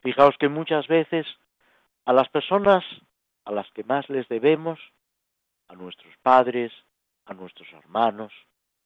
Fijaos 0.00 0.36
que 0.38 0.48
muchas 0.48 0.86
veces 0.88 1.26
a 2.04 2.12
las 2.12 2.28
personas 2.28 2.84
a 3.44 3.52
las 3.52 3.70
que 3.72 3.84
más 3.84 4.08
les 4.10 4.28
debemos, 4.28 4.80
a 5.68 5.74
nuestros 5.74 6.14
padres, 6.22 6.72
a 7.24 7.34
nuestros 7.34 7.72
hermanos, 7.72 8.32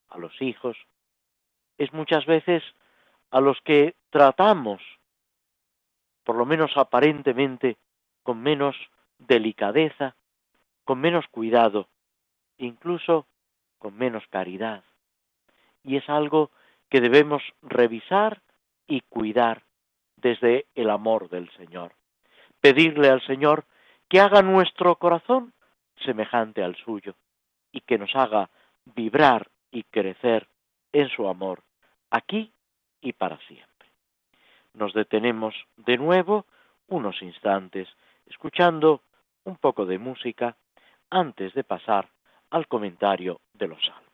a 0.08 0.18
los 0.18 0.40
hijos, 0.40 0.76
es 1.78 1.92
muchas 1.92 2.26
veces 2.26 2.62
a 3.30 3.40
los 3.40 3.60
que 3.62 3.94
tratamos, 4.10 4.82
por 6.24 6.36
lo 6.36 6.44
menos 6.44 6.72
aparentemente, 6.76 7.76
con 8.22 8.42
menos 8.42 8.76
delicadeza, 9.18 10.14
con 10.84 11.00
menos 11.00 11.26
cuidado, 11.28 11.88
incluso 12.58 13.26
con 13.78 13.96
menos 13.96 14.24
caridad. 14.28 14.84
Y 15.84 15.96
es 15.96 16.08
algo 16.08 16.50
que 16.88 17.00
debemos 17.00 17.42
revisar 17.62 18.42
y 18.86 19.00
cuidar 19.02 19.62
desde 20.16 20.66
el 20.74 20.90
amor 20.90 21.30
del 21.30 21.50
Señor. 21.52 21.92
Pedirle 22.60 23.08
al 23.08 23.24
Señor 23.26 23.64
que 24.08 24.20
haga 24.20 24.42
nuestro 24.42 24.96
corazón 24.96 25.54
semejante 26.04 26.62
al 26.62 26.76
suyo 26.76 27.14
y 27.72 27.80
que 27.80 27.98
nos 27.98 28.14
haga 28.14 28.50
vibrar 28.84 29.48
y 29.70 29.84
crecer 29.84 30.48
en 30.92 31.08
su 31.08 31.28
amor, 31.28 31.62
aquí 32.10 32.52
y 33.00 33.12
para 33.12 33.38
siempre. 33.46 33.88
Nos 34.74 34.92
detenemos 34.92 35.54
de 35.76 35.96
nuevo 35.96 36.46
unos 36.88 37.22
instantes 37.22 37.88
escuchando 38.26 39.02
un 39.44 39.56
poco 39.56 39.86
de 39.86 39.98
música 39.98 40.56
antes 41.10 41.54
de 41.54 41.64
pasar 41.64 42.08
al 42.50 42.66
comentario 42.66 43.40
de 43.52 43.68
los 43.68 43.84
salmos. 43.84 44.09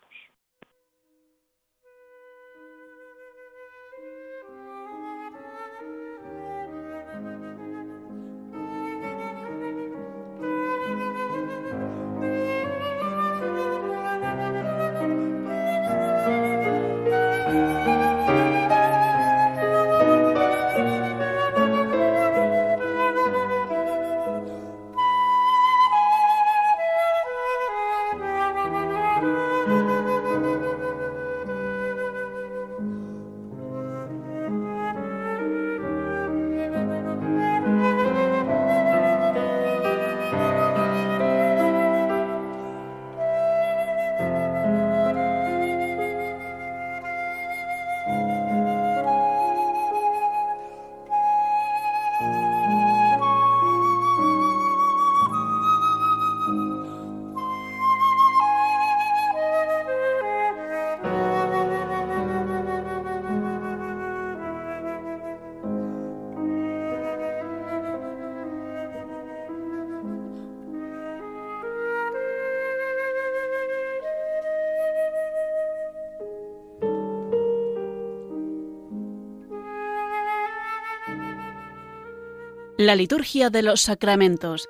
La 82.86 82.94
liturgia 82.94 83.50
de 83.50 83.64
los 83.64 83.80
sacramentos. 83.80 84.68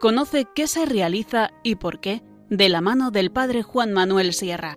Conoce 0.00 0.46
qué 0.54 0.66
se 0.66 0.86
realiza 0.86 1.50
y 1.62 1.76
por 1.76 2.00
qué 2.00 2.22
de 2.48 2.70
la 2.70 2.80
mano 2.80 3.10
del 3.10 3.30
Padre 3.30 3.62
Juan 3.62 3.92
Manuel 3.92 4.32
Sierra. 4.32 4.76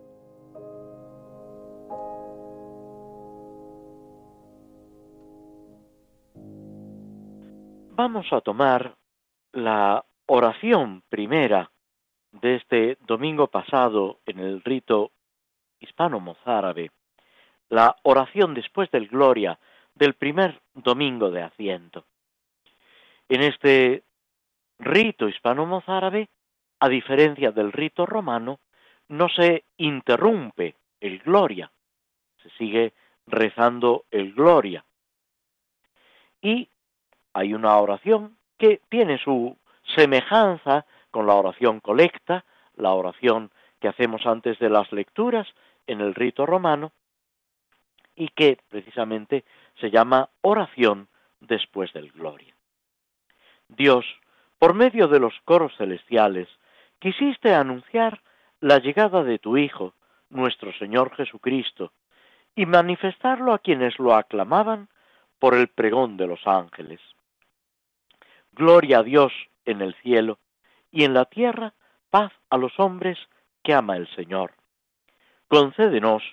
Vamos 7.95 8.25
a 8.33 8.41
tomar 8.41 8.97
la 9.53 10.03
oración 10.25 11.01
primera 11.07 11.71
de 12.33 12.57
este 12.57 12.97
domingo 13.07 13.47
pasado 13.47 14.19
en 14.25 14.39
el 14.39 14.61
rito 14.65 15.11
hispano-mozárabe, 15.79 16.91
la 17.69 17.95
oración 18.03 18.53
después 18.53 18.91
del 18.91 19.07
Gloria 19.07 19.57
del 19.95 20.15
primer 20.15 20.61
domingo 20.73 21.31
de 21.31 21.43
Asiento. 21.43 22.03
En 23.31 23.41
este 23.43 24.03
rito 24.77 25.29
hispano-mozárabe, 25.29 26.27
a 26.81 26.89
diferencia 26.89 27.53
del 27.53 27.71
rito 27.71 28.05
romano, 28.05 28.59
no 29.07 29.29
se 29.29 29.63
interrumpe 29.77 30.75
el 30.99 31.19
gloria, 31.19 31.71
se 32.43 32.49
sigue 32.57 32.91
rezando 33.27 34.03
el 34.11 34.33
gloria. 34.33 34.83
Y 36.41 36.67
hay 37.31 37.53
una 37.53 37.77
oración 37.77 38.35
que 38.57 38.81
tiene 38.89 39.17
su 39.17 39.55
semejanza 39.95 40.85
con 41.09 41.25
la 41.25 41.35
oración 41.35 41.79
colecta, 41.79 42.43
la 42.75 42.91
oración 42.91 43.49
que 43.79 43.87
hacemos 43.87 44.25
antes 44.25 44.59
de 44.59 44.69
las 44.69 44.91
lecturas 44.91 45.47
en 45.87 46.01
el 46.01 46.15
rito 46.15 46.45
romano, 46.45 46.91
y 48.13 48.27
que 48.27 48.57
precisamente 48.67 49.45
se 49.79 49.89
llama 49.89 50.27
oración 50.41 51.07
después 51.39 51.93
del 51.93 52.11
gloria. 52.11 52.53
Dios, 53.77 54.05
por 54.59 54.73
medio 54.73 55.07
de 55.07 55.19
los 55.19 55.33
coros 55.45 55.73
celestiales, 55.77 56.47
quisiste 56.99 57.53
anunciar 57.53 58.21
la 58.59 58.79
llegada 58.79 59.23
de 59.23 59.39
tu 59.39 59.57
Hijo, 59.57 59.93
nuestro 60.29 60.73
Señor 60.73 61.15
Jesucristo, 61.15 61.93
y 62.55 62.65
manifestarlo 62.65 63.53
a 63.53 63.59
quienes 63.59 63.97
lo 63.97 64.13
aclamaban 64.13 64.89
por 65.39 65.55
el 65.55 65.69
pregón 65.69 66.17
de 66.17 66.27
los 66.27 66.45
ángeles. 66.45 66.99
Gloria 68.51 68.99
a 68.99 69.03
Dios 69.03 69.31
en 69.65 69.81
el 69.81 69.95
cielo, 69.95 70.37
y 70.91 71.05
en 71.05 71.13
la 71.13 71.25
tierra 71.25 71.73
paz 72.09 72.33
a 72.49 72.57
los 72.57 72.77
hombres 72.77 73.17
que 73.63 73.73
ama 73.73 73.95
el 73.95 74.07
Señor. 74.15 74.51
Concédenos 75.47 76.23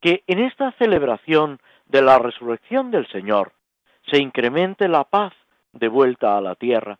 que 0.00 0.24
en 0.26 0.40
esta 0.40 0.72
celebración 0.72 1.60
de 1.86 2.02
la 2.02 2.18
resurrección 2.18 2.90
del 2.90 3.08
Señor 3.08 3.52
se 4.10 4.18
incremente 4.18 4.88
la 4.88 5.04
paz 5.04 5.32
de 5.72 5.88
vuelta 5.88 6.36
a 6.36 6.40
la 6.40 6.54
tierra 6.54 6.98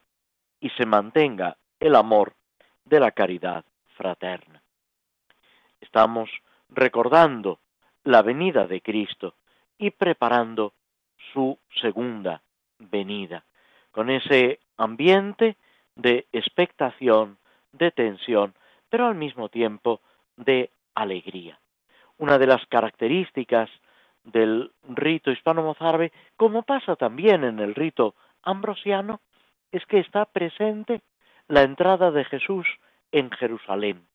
y 0.60 0.70
se 0.70 0.86
mantenga 0.86 1.56
el 1.80 1.94
amor 1.96 2.34
de 2.84 3.00
la 3.00 3.10
caridad 3.12 3.64
fraterna. 3.96 4.62
Estamos 5.80 6.30
recordando 6.68 7.60
la 8.04 8.22
venida 8.22 8.66
de 8.66 8.80
Cristo 8.80 9.34
y 9.78 9.90
preparando 9.90 10.72
su 11.32 11.58
segunda 11.80 12.42
venida, 12.78 13.44
con 13.90 14.10
ese 14.10 14.60
ambiente 14.76 15.56
de 15.94 16.26
expectación, 16.32 17.38
de 17.72 17.90
tensión, 17.90 18.54
pero 18.88 19.06
al 19.06 19.14
mismo 19.14 19.48
tiempo 19.48 20.00
de 20.36 20.70
alegría. 20.94 21.58
Una 22.18 22.38
de 22.38 22.46
las 22.46 22.64
características 22.66 23.70
del 24.24 24.70
rito 24.88 25.30
hispano-mozárabe, 25.30 26.12
como 26.36 26.62
pasa 26.62 26.96
también 26.96 27.44
en 27.44 27.58
el 27.58 27.74
rito 27.74 28.14
ambrosiano 28.42 29.20
es 29.70 29.84
que 29.86 29.98
está 29.98 30.24
presente 30.26 31.00
la 31.48 31.62
entrada 31.62 32.10
de 32.10 32.24
Jesús 32.24 32.66
en 33.10 33.30
Jerusalén. 33.30 34.06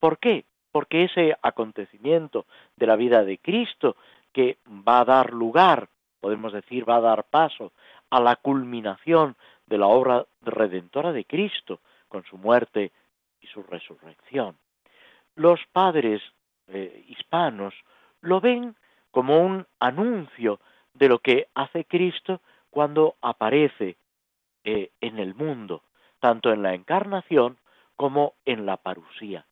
¿Por 0.00 0.18
qué? 0.18 0.44
Porque 0.72 1.04
ese 1.04 1.36
acontecimiento 1.42 2.46
de 2.76 2.86
la 2.86 2.96
vida 2.96 3.24
de 3.24 3.38
Cristo 3.38 3.96
que 4.32 4.58
va 4.66 5.00
a 5.00 5.04
dar 5.04 5.32
lugar, 5.32 5.88
podemos 6.20 6.52
decir, 6.52 6.88
va 6.88 6.96
a 6.96 7.00
dar 7.00 7.24
paso 7.24 7.72
a 8.10 8.20
la 8.20 8.36
culminación 8.36 9.36
de 9.66 9.78
la 9.78 9.86
obra 9.86 10.26
redentora 10.42 11.12
de 11.12 11.24
Cristo 11.24 11.80
con 12.08 12.24
su 12.24 12.38
muerte 12.38 12.92
y 13.40 13.46
su 13.46 13.62
resurrección. 13.62 14.56
Los 15.34 15.60
padres 15.72 16.22
eh, 16.68 17.04
hispanos 17.08 17.74
lo 18.20 18.40
ven 18.40 18.74
como 19.10 19.40
un 19.40 19.66
anuncio 19.78 20.60
de 20.94 21.08
lo 21.08 21.18
que 21.20 21.48
hace 21.54 21.84
Cristo 21.84 22.40
cuando 22.70 23.16
aparece 23.20 23.96
eh, 24.64 24.90
en 25.00 25.18
el 25.18 25.34
mundo, 25.34 25.82
tanto 26.20 26.52
en 26.52 26.62
la 26.62 26.74
encarnación 26.74 27.58
como 27.96 28.34
en 28.44 28.66
la 28.66 28.76
parusía. 28.76 29.46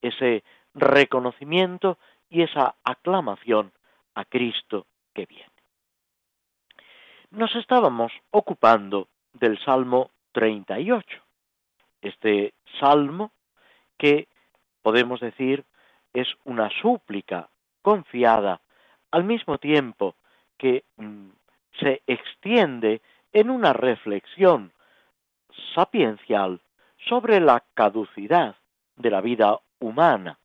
Ese 0.00 0.44
reconocimiento 0.74 1.98
y 2.28 2.42
esa 2.42 2.76
aclamación 2.84 3.72
a 4.14 4.24
Cristo 4.24 4.86
que 5.14 5.26
viene. 5.26 5.52
Nos 7.30 7.54
estábamos 7.56 8.12
ocupando 8.30 9.08
del 9.32 9.58
Salmo 9.64 10.10
38, 10.32 11.06
este 12.02 12.54
salmo 12.80 13.32
que 13.96 14.28
podemos 14.82 15.20
decir 15.20 15.64
es 16.12 16.28
una 16.44 16.68
súplica 16.80 17.48
confiada 17.80 18.60
al 19.10 19.24
mismo 19.24 19.58
tiempo 19.58 20.16
que 20.58 20.84
mm, 20.96 21.28
se 21.78 22.02
extiende 22.06 23.00
en 23.32 23.50
una 23.50 23.72
reflexión 23.72 24.72
sapiencial 25.74 26.60
sobre 27.08 27.40
la 27.40 27.62
caducidad 27.74 28.56
de 28.96 29.10
la 29.10 29.20
vida 29.20 29.58
humana. 29.80 30.38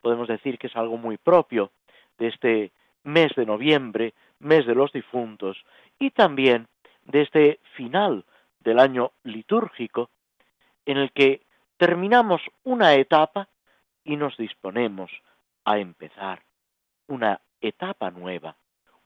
Podemos 0.00 0.28
decir 0.28 0.58
que 0.58 0.68
es 0.68 0.76
algo 0.76 0.96
muy 0.96 1.16
propio 1.18 1.70
de 2.18 2.28
este 2.28 2.72
mes 3.04 3.32
de 3.34 3.46
noviembre, 3.46 4.14
mes 4.38 4.66
de 4.66 4.74
los 4.74 4.92
difuntos, 4.92 5.62
y 5.98 6.10
también 6.10 6.68
de 7.04 7.22
este 7.22 7.60
final 7.76 8.24
del 8.60 8.78
año 8.78 9.12
litúrgico, 9.24 10.10
en 10.86 10.96
el 10.96 11.12
que 11.12 11.42
terminamos 11.76 12.42
una 12.64 12.94
etapa 12.94 13.48
y 14.04 14.16
nos 14.16 14.36
disponemos 14.36 15.10
a 15.64 15.78
empezar 15.78 16.42
una 17.06 17.40
etapa 17.60 18.10
nueva, 18.10 18.56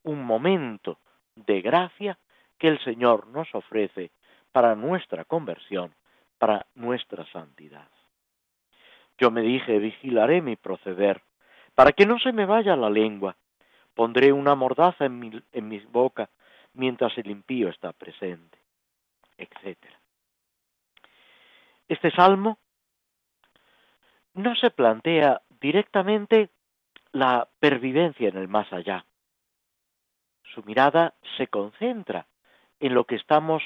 un 0.03 0.25
momento 0.25 0.99
de 1.37 1.61
gracia 1.61 2.18
que 2.59 2.68
el 2.68 2.78
Señor 2.85 3.26
nos 3.28 3.53
ofrece 3.55 4.11
para 4.53 4.74
nuestra 4.74 5.24
conversión, 5.24 5.95
para 6.39 6.66
nuestra 6.74 7.26
santidad. 7.26 7.89
Yo 9.18 9.30
me 9.30 9.43
dije, 9.43 9.78
vigilaré 9.78 10.43
mi 10.43 10.57
proceder, 10.57 11.22
para 11.74 11.93
que 11.93 12.07
no 12.07 12.18
se 12.18 12.32
me 12.32 12.47
vaya 12.47 12.76
la 12.76 12.91
lengua, 12.91 13.37
pondré 13.95 14.32
una 14.32 14.55
mordaza 14.55 15.07
en 15.07 15.18
mi, 15.18 15.43
en 15.53 15.93
boca 15.93 16.28
mientras 16.74 17.16
el 17.18 17.30
impío 17.30 17.68
está 17.68 17.93
presente, 17.93 18.59
etc. 19.39 19.78
Este 21.89 22.11
salmo 22.11 22.59
no 24.35 24.55
se 24.57 24.70
plantea 24.70 25.43
directamente 25.61 26.51
la 27.12 27.49
pervivencia 27.61 28.28
en 28.28 28.37
el 28.37 28.49
más 28.49 28.72
allá. 28.72 29.05
Su 30.55 30.62
mirada 30.62 31.14
se 31.36 31.48
concentra 31.48 32.26
en 32.80 32.94
lo 32.94 33.05
que 33.05 33.16
estamos 33.16 33.62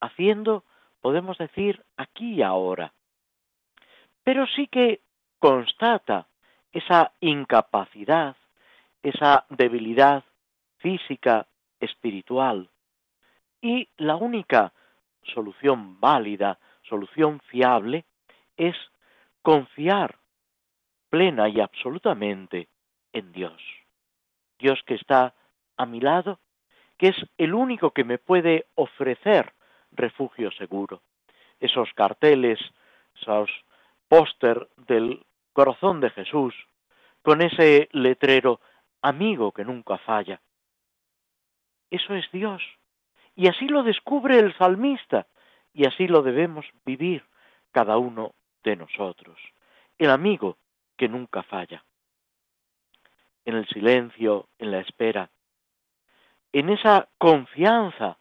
haciendo, 0.00 0.64
podemos 1.00 1.38
decir, 1.38 1.84
aquí 1.96 2.34
y 2.34 2.42
ahora. 2.42 2.92
Pero 4.24 4.46
sí 4.46 4.66
que 4.66 5.00
constata 5.38 6.26
esa 6.72 7.12
incapacidad, 7.20 8.36
esa 9.02 9.44
debilidad 9.50 10.24
física, 10.78 11.46
espiritual. 11.80 12.70
Y 13.60 13.88
la 13.96 14.16
única 14.16 14.72
solución 15.34 16.00
válida, 16.00 16.58
solución 16.82 17.40
fiable, 17.46 18.04
es 18.56 18.76
confiar 19.42 20.16
plena 21.10 21.48
y 21.48 21.60
absolutamente 21.60 22.68
en 23.12 23.32
Dios. 23.32 23.60
Dios 24.58 24.80
que 24.86 24.94
está 24.94 25.34
a 25.76 25.86
mi 25.86 26.00
lado, 26.00 26.38
que 26.98 27.08
es 27.08 27.16
el 27.38 27.54
único 27.54 27.90
que 27.90 28.04
me 28.04 28.18
puede 28.18 28.66
ofrecer 28.74 29.52
refugio 29.90 30.50
seguro. 30.52 31.02
Esos 31.60 31.92
carteles, 31.94 32.58
esos 33.20 33.50
póster 34.08 34.68
del 34.76 35.24
corazón 35.52 36.00
de 36.00 36.10
Jesús, 36.10 36.54
con 37.22 37.40
ese 37.42 37.88
letrero, 37.92 38.60
amigo 39.00 39.52
que 39.52 39.64
nunca 39.64 39.98
falla. 39.98 40.40
Eso 41.90 42.14
es 42.14 42.30
Dios. 42.32 42.62
Y 43.34 43.48
así 43.48 43.66
lo 43.68 43.82
descubre 43.82 44.38
el 44.38 44.56
salmista, 44.56 45.26
y 45.72 45.86
así 45.86 46.06
lo 46.06 46.22
debemos 46.22 46.66
vivir 46.84 47.24
cada 47.70 47.96
uno 47.96 48.34
de 48.62 48.76
nosotros. 48.76 49.38
El 49.98 50.10
amigo 50.10 50.58
que 50.96 51.08
nunca 51.08 51.42
falla. 51.42 51.84
En 53.44 53.56
el 53.56 53.66
silencio, 53.68 54.48
en 54.58 54.70
la 54.70 54.80
espera, 54.80 55.30
en 56.52 56.68
esa 56.68 57.08
confianza, 57.18 58.18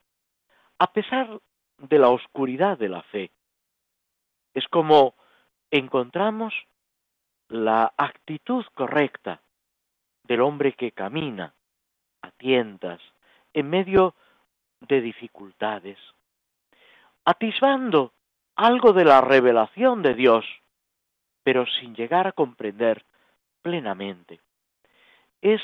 a 0.80 0.94
pesar 0.94 1.40
de 1.78 2.00
la 2.00 2.10
oscuridad 2.10 2.78
de 2.78 2.90
la 2.90 3.02
fe. 3.04 3.32
Es 4.54 4.68
como 4.68 5.16
encontramos 5.70 6.54
la 7.50 7.94
actitud 7.98 8.66
correcta 8.74 9.42
del 10.24 10.42
hombre 10.42 10.74
que 10.74 10.92
camina 10.92 11.54
a 12.22 12.32
tientas 12.32 13.02
en 13.54 13.70
medio 13.70 14.16
de 14.80 15.02
dificultades, 15.02 15.98
atisbando 17.26 18.14
algo 18.56 18.94
de 18.94 19.06
la 19.06 19.22
revelación 19.22 20.02
de 20.02 20.14
Dios, 20.14 20.46
pero 21.44 21.66
sin 21.66 21.96
llegar 21.96 22.28
a 22.28 22.32
comprender 22.32 23.04
plenamente. 23.62 24.40
Es 25.42 25.62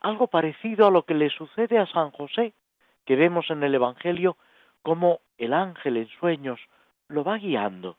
algo 0.00 0.28
parecido 0.28 0.86
a 0.86 0.90
lo 0.90 1.04
que 1.04 1.14
le 1.14 1.30
sucede 1.30 1.78
a 1.78 1.86
San 1.86 2.10
José, 2.10 2.54
que 3.04 3.16
vemos 3.16 3.50
en 3.50 3.62
el 3.62 3.74
Evangelio 3.74 4.36
como 4.82 5.20
el 5.38 5.52
ángel 5.52 5.96
en 5.96 6.08
sueños 6.20 6.60
lo 7.08 7.24
va 7.24 7.38
guiando 7.38 7.96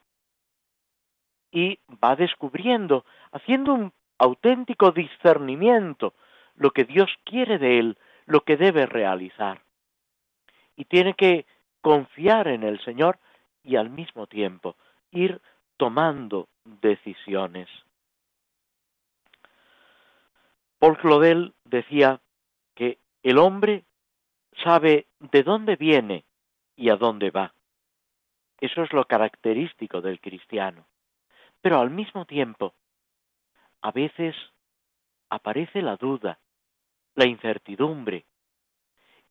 y 1.52 1.80
va 2.04 2.16
descubriendo, 2.16 3.06
haciendo 3.32 3.74
un 3.74 3.92
auténtico 4.18 4.92
discernimiento, 4.92 6.14
lo 6.56 6.72
que 6.72 6.84
Dios 6.84 7.10
quiere 7.24 7.58
de 7.58 7.80
él, 7.80 7.98
lo 8.26 8.42
que 8.42 8.58
debe 8.58 8.86
realizar. 8.86 9.62
Y 10.76 10.86
tiene 10.86 11.14
que 11.16 11.46
confiar 11.82 12.48
en 12.48 12.64
el 12.64 12.80
Señor 12.82 13.18
y 13.64 13.78
al 13.78 13.90
mismo 13.90 14.28
tiempo 14.28 14.76
ir 15.12 15.42
tomando 15.78 16.48
decisiones. 16.64 17.68
Paul 20.80 20.98
Claudel 20.98 21.54
decía 21.66 22.22
que 22.74 23.00
el 23.22 23.38
hombre 23.38 23.84
sabe 24.64 25.08
de 25.20 25.44
dónde 25.44 25.76
viene 25.76 26.24
y 26.78 26.90
a 26.90 26.96
dónde 26.96 27.32
va. 27.32 27.54
Eso 28.62 28.84
es 28.84 28.94
lo 28.94 29.04
característico 29.06 30.00
del 30.02 30.22
cristiano. 30.22 30.86
Pero 31.62 31.80
al 31.82 31.90
mismo 31.90 32.26
tiempo, 32.26 32.74
a 33.82 33.92
veces 33.92 34.36
aparece 35.30 35.82
la 35.82 35.98
duda, 35.98 36.40
la 37.16 37.26
incertidumbre. 37.26 38.26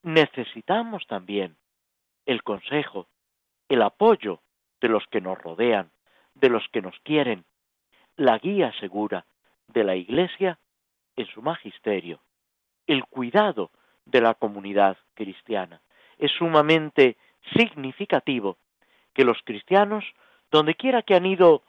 Necesitamos 0.02 1.06
también 1.06 1.56
el 2.26 2.42
consejo, 2.42 3.08
el 3.70 3.80
apoyo 3.80 4.40
de 4.82 4.88
los 4.88 5.06
que 5.06 5.22
nos 5.22 5.38
rodean, 5.38 5.90
de 6.34 6.50
los 6.50 6.68
que 6.68 6.82
nos 6.82 6.98
quieren, 7.00 7.46
la 8.16 8.38
guía 8.38 8.70
segura 8.80 9.24
de 9.68 9.84
la 9.84 9.96
Iglesia 9.96 10.58
en 11.18 11.26
su 11.26 11.42
magisterio, 11.42 12.20
el 12.86 13.04
cuidado 13.04 13.70
de 14.06 14.20
la 14.20 14.34
comunidad 14.34 14.96
cristiana. 15.14 15.82
Es 16.16 16.30
sumamente 16.30 17.16
significativo 17.56 18.56
que 19.12 19.24
los 19.24 19.42
cristianos, 19.44 20.04
donde 20.52 20.76
quiera 20.76 21.02
que 21.02 21.16
han 21.16 21.26
ido 21.26 21.64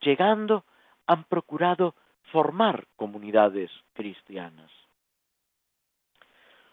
llegando, 0.00 0.64
han 1.06 1.22
procurado 1.24 1.94
formar 2.32 2.88
comunidades 2.96 3.70
cristianas. 3.92 4.70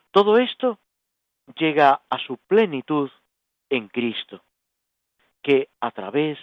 Todo 0.09 0.39
esto 0.39 0.79
llega 1.55 2.01
a 2.09 2.17
su 2.17 2.37
plenitud 2.37 3.11
en 3.69 3.87
Cristo, 3.87 4.41
que 5.43 5.69
a 5.79 5.91
través 5.91 6.39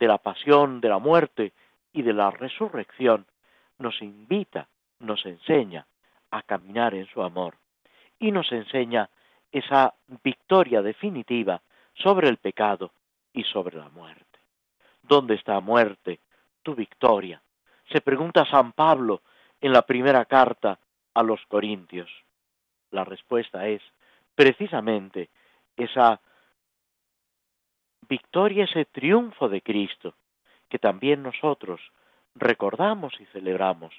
de 0.00 0.08
la 0.08 0.18
pasión, 0.18 0.80
de 0.80 0.88
la 0.88 0.98
muerte 0.98 1.52
y 1.92 2.02
de 2.02 2.12
la 2.12 2.32
resurrección 2.32 3.24
nos 3.78 4.02
invita 4.02 4.68
nos 5.02 5.24
enseña 5.26 5.86
a 6.30 6.42
caminar 6.42 6.94
en 6.94 7.06
su 7.06 7.22
amor 7.22 7.56
y 8.18 8.32
nos 8.32 8.50
enseña 8.52 9.10
esa 9.50 9.94
victoria 10.22 10.80
definitiva 10.80 11.60
sobre 11.94 12.28
el 12.28 12.38
pecado 12.38 12.92
y 13.32 13.44
sobre 13.44 13.76
la 13.76 13.88
muerte. 13.90 14.38
¿Dónde 15.02 15.34
está 15.34 15.60
muerte? 15.60 16.20
Tu 16.62 16.74
victoria. 16.74 17.42
Se 17.90 18.00
pregunta 18.00 18.46
San 18.46 18.72
Pablo 18.72 19.22
en 19.60 19.72
la 19.72 19.82
primera 19.82 20.24
carta 20.24 20.78
a 21.14 21.22
los 21.22 21.44
Corintios. 21.46 22.10
La 22.90 23.04
respuesta 23.04 23.66
es 23.68 23.82
precisamente 24.34 25.28
esa 25.76 26.20
victoria, 28.08 28.64
ese 28.64 28.84
triunfo 28.86 29.48
de 29.48 29.60
Cristo, 29.60 30.14
que 30.68 30.78
también 30.78 31.22
nosotros 31.22 31.80
recordamos 32.34 33.12
y 33.20 33.26
celebramos 33.26 33.92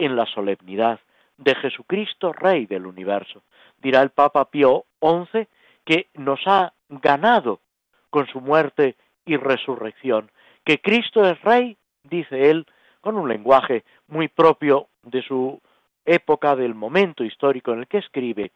en 0.00 0.16
la 0.16 0.26
solemnidad 0.26 0.98
de 1.36 1.54
Jesucristo, 1.54 2.32
Rey 2.32 2.66
del 2.66 2.86
universo. 2.86 3.42
Dirá 3.78 4.00
el 4.00 4.10
Papa 4.10 4.46
Pío 4.46 4.86
XI 5.00 5.46
que 5.84 6.08
nos 6.14 6.40
ha 6.46 6.72
ganado 6.88 7.60
con 8.08 8.26
su 8.26 8.40
muerte 8.40 8.96
y 9.24 9.36
resurrección, 9.36 10.30
que 10.64 10.80
Cristo 10.80 11.24
es 11.24 11.40
Rey, 11.42 11.76
dice 12.02 12.50
él, 12.50 12.66
con 13.00 13.16
un 13.16 13.28
lenguaje 13.28 13.84
muy 14.08 14.28
propio 14.28 14.88
de 15.02 15.22
su 15.22 15.60
época, 16.04 16.56
del 16.56 16.74
momento 16.74 17.22
histórico 17.22 17.72
en 17.72 17.80
el 17.80 17.86
que 17.86 17.98
escribe, 17.98 18.52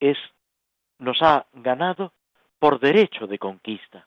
es 0.00 0.18
nos 0.98 1.22
ha 1.22 1.46
ganado 1.52 2.12
por 2.58 2.80
derecho 2.80 3.26
de 3.26 3.38
conquista. 3.38 4.06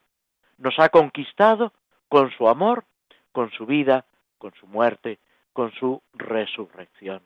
Nos 0.57 0.77
ha 0.79 0.89
conquistado 0.89 1.73
con 2.09 2.31
su 2.31 2.49
amor, 2.49 2.85
con 3.31 3.51
su 3.51 3.65
vida, 3.65 4.05
con 4.37 4.53
su 4.55 4.67
muerte, 4.67 5.19
con 5.53 5.71
su 5.73 6.01
resurrección. 6.13 7.21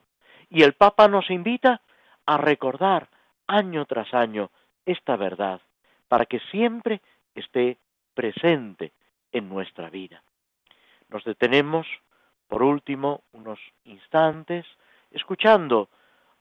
Y 0.50 0.64
el 0.64 0.74
Papa 0.74 1.08
nos 1.08 1.30
invita 1.30 1.82
a 2.26 2.38
recordar 2.38 3.10
año 3.48 3.86
tras 3.86 4.14
año 4.14 4.52
esta 4.86 5.16
verdad, 5.16 5.62
para 6.08 6.26
que 6.26 6.40
siempre 6.52 7.02
esté 7.34 7.78
presente 8.14 8.94
en 9.32 9.50
nuestra 9.50 9.90
vida. 9.90 10.24
Nos 11.10 11.24
detenemos, 11.24 11.88
por 12.48 12.64
último, 12.64 13.24
unos 13.34 13.60
instantes, 13.84 14.66
escuchando 15.12 15.90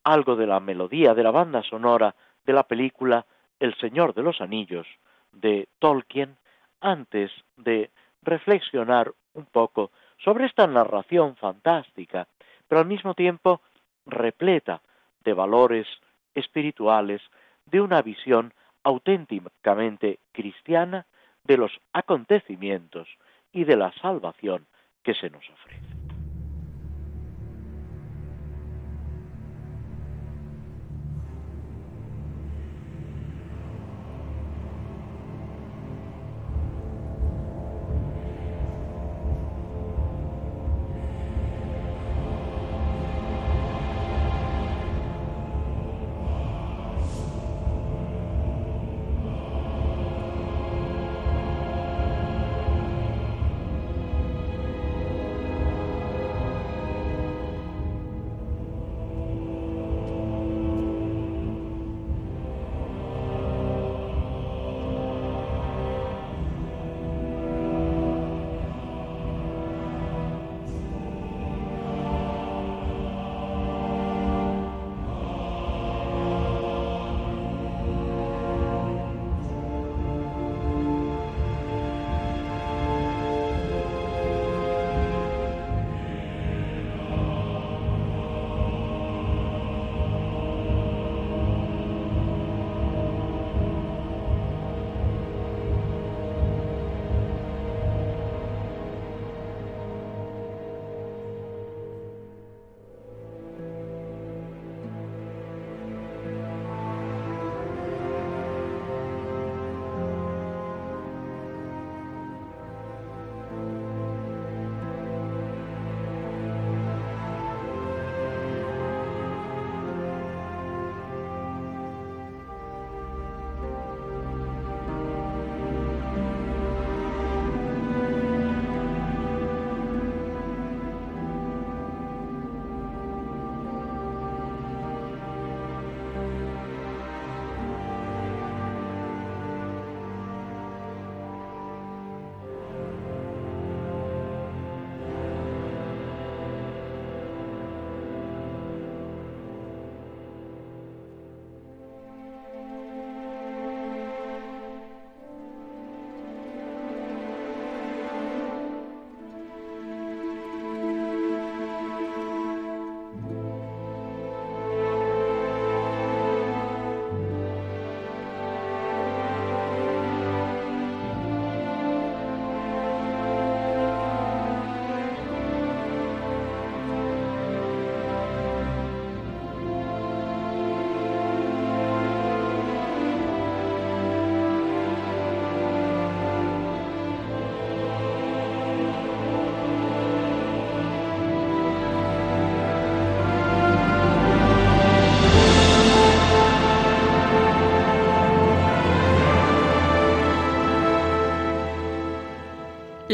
algo 0.04 0.36
de 0.36 0.46
la 0.46 0.60
melodía 0.60 1.14
de 1.14 1.22
la 1.22 1.30
banda 1.30 1.62
sonora 1.62 2.14
de 2.44 2.52
la 2.52 2.64
película 2.64 3.26
El 3.58 3.74
Señor 3.78 4.14
de 4.14 4.22
los 4.22 4.40
Anillos 4.40 4.86
de 5.32 5.68
Tolkien, 5.78 6.36
antes 6.80 7.30
de 7.56 7.90
reflexionar 8.22 9.12
un 9.32 9.46
poco 9.46 9.90
sobre 10.24 10.46
esta 10.46 10.66
narración 10.66 11.36
fantástica, 11.36 12.26
pero 12.66 12.80
al 12.80 12.86
mismo 12.86 13.14
tiempo 13.14 13.60
repleta 14.06 14.80
de 15.22 15.34
valores 15.34 15.86
espirituales, 16.34 17.20
de 17.66 17.80
una 17.80 18.02
visión 18.02 18.52
auténticamente 18.82 20.18
cristiana 20.32 21.06
de 21.44 21.56
los 21.56 21.72
acontecimientos 21.92 23.08
y 23.52 23.64
de 23.64 23.76
la 23.76 23.92
salvación 23.92 24.66
que 25.02 25.14
se 25.14 25.30
nos 25.30 25.48
ofrece. 25.50 25.93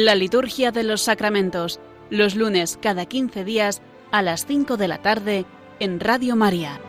La 0.03 0.15
liturgia 0.15 0.73
de 0.73 0.83
los 0.83 1.03
sacramentos, 1.03 1.79
los 2.09 2.35
lunes 2.35 2.79
cada 2.81 3.05
15 3.05 3.45
días 3.45 3.83
a 4.11 4.23
las 4.23 4.47
5 4.47 4.79
de 4.79 4.89
la 4.89 5.03
tarde 5.03 5.45
en 5.79 6.01
Radio 6.01 6.37
María. 6.37 6.81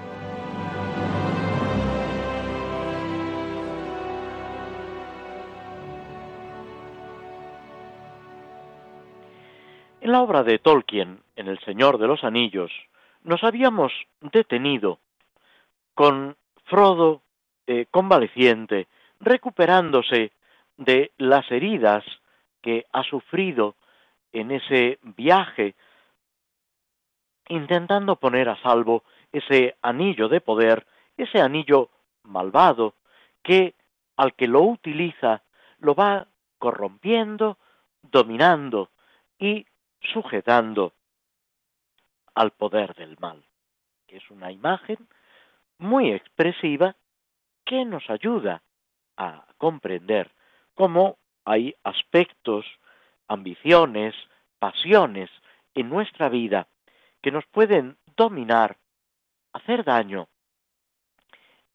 En 10.00 10.14
la 10.14 10.22
obra 10.22 10.44
de 10.44 10.58
Tolkien, 10.60 11.20
en 11.36 11.50
El 11.50 11.60
Señor 11.66 11.98
de 11.98 12.08
los 12.08 12.24
Anillos, 12.24 12.72
nos 13.24 13.44
habíamos 13.44 13.92
detenido 14.22 15.00
con 15.96 16.38
Frodo 16.64 17.24
eh, 17.68 17.88
convaleciente, 17.92 18.88
recuperándose 19.20 20.32
de 20.78 21.12
las 21.18 21.52
heridas 21.52 22.06
que 22.62 22.86
ha 22.92 23.04
sufrido 23.04 23.76
en 24.32 24.52
ese 24.52 25.00
viaje, 25.02 25.76
intentando 27.50 28.16
poner 28.16 28.50
a 28.50 28.62
salvo 28.62 29.04
ese 29.32 29.76
anillo 29.82 30.30
de 30.30 30.42
poder, 30.42 30.86
ese 31.18 31.42
anillo 31.42 31.90
malvado, 32.24 32.96
que 33.44 33.76
al 34.16 34.36
que 34.36 34.48
lo 34.48 34.62
utiliza 34.62 35.44
lo 35.80 35.96
va 35.96 36.28
corrompiendo, 36.60 37.58
dominando 38.04 38.90
y 39.40 39.66
sujetando 40.14 40.94
al 42.36 42.52
poder 42.52 42.94
del 42.96 43.18
mal, 43.20 43.44
que 44.08 44.18
es 44.18 44.30
una 44.30 44.52
imagen 44.52 44.98
muy 45.78 46.12
expresiva 46.12 46.96
que 47.66 47.86
nos 47.86 48.10
ayuda 48.10 48.62
a 49.18 49.46
comprender 49.58 50.32
cómo 50.76 51.18
hay 51.52 51.76
aspectos, 51.84 52.66
ambiciones, 53.28 54.16
pasiones 54.58 55.30
en 55.74 55.90
nuestra 55.90 56.30
vida 56.30 56.68
que 57.22 57.32
nos 57.32 57.46
pueden 57.48 57.98
dominar, 58.16 58.78
hacer 59.52 59.84
daño 59.84 60.30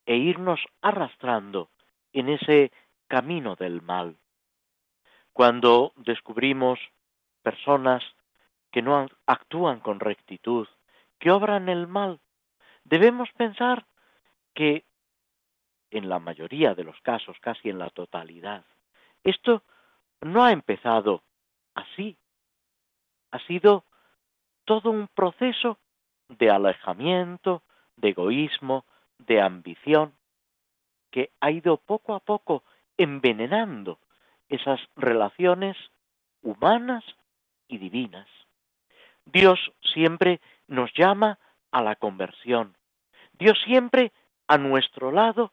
e 0.07 0.17
irnos 0.17 0.61
arrastrando 0.81 1.69
en 2.15 2.31
ese 2.31 2.73
camino 3.07 3.55
del 3.55 3.83
mal. 3.83 4.17
Cuando 5.35 5.93
descubrimos 5.97 6.79
personas 7.43 8.03
que 8.73 8.81
no 8.81 9.09
actúan 9.27 9.81
con 9.81 10.01
rectitud, 10.01 10.67
que 11.19 11.31
obran 11.31 11.69
el 11.69 11.87
mal, 11.87 12.21
debemos 12.85 13.29
pensar 13.33 13.85
que 14.55 14.85
en 15.91 16.09
la 16.09 16.19
mayoría 16.19 16.75
de 16.75 16.85
los 16.85 16.99
casos, 17.03 17.37
casi 17.41 17.69
en 17.69 17.79
la 17.79 17.91
totalidad, 17.91 18.65
esto 19.27 19.63
no 20.23 20.45
ha 20.45 20.53
empezado 20.53 21.23
así. 21.75 22.17
Ha 23.33 23.41
sido 23.41 23.85
todo 24.65 24.91
un 24.91 25.09
proceso 25.09 25.79
de 26.29 26.49
alejamiento, 26.49 27.63
de 27.97 28.11
egoísmo, 28.11 28.85
de 29.19 29.41
ambición, 29.41 30.15
que 31.11 31.31
ha 31.41 31.51
ido 31.51 31.77
poco 31.77 32.15
a 32.15 32.21
poco 32.21 32.63
envenenando 32.97 33.99
esas 34.49 34.81
relaciones 34.95 35.77
humanas 36.43 37.05
y 37.67 37.79
divinas. 37.79 38.29
Dios 39.25 39.59
siempre 39.93 40.41
nos 40.69 40.93
llama 40.95 41.39
a 41.73 41.83
la 41.83 41.97
conversión. 41.97 42.77
Dios 43.33 43.59
siempre 43.65 44.13
a 44.47 44.57
nuestro 44.57 45.11
lado 45.11 45.53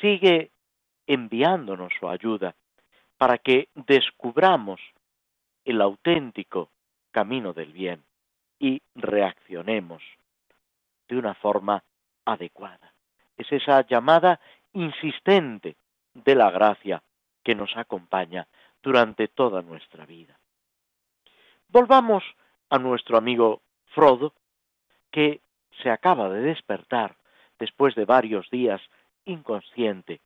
sigue 0.00 0.50
enviándonos 1.06 1.92
su 1.98 2.08
ayuda 2.08 2.56
para 3.22 3.38
que 3.38 3.68
descubramos 3.76 4.80
el 5.64 5.80
auténtico 5.80 6.70
camino 7.12 7.52
del 7.52 7.72
bien 7.72 8.02
y 8.58 8.82
reaccionemos 8.96 10.02
de 11.06 11.18
una 11.18 11.32
forma 11.34 11.84
adecuada. 12.24 12.92
Es 13.36 13.46
esa 13.52 13.86
llamada 13.86 14.40
insistente 14.72 15.76
de 16.14 16.34
la 16.34 16.50
gracia 16.50 17.00
que 17.44 17.54
nos 17.54 17.76
acompaña 17.76 18.48
durante 18.82 19.28
toda 19.28 19.62
nuestra 19.62 20.04
vida. 20.04 20.36
Volvamos 21.68 22.24
a 22.70 22.78
nuestro 22.80 23.18
amigo 23.18 23.62
Frodo, 23.94 24.34
que 25.12 25.40
se 25.80 25.90
acaba 25.90 26.28
de 26.28 26.40
despertar 26.40 27.14
después 27.60 27.94
de 27.94 28.04
varios 28.04 28.50
días 28.50 28.80
inconsciente, 29.26 30.20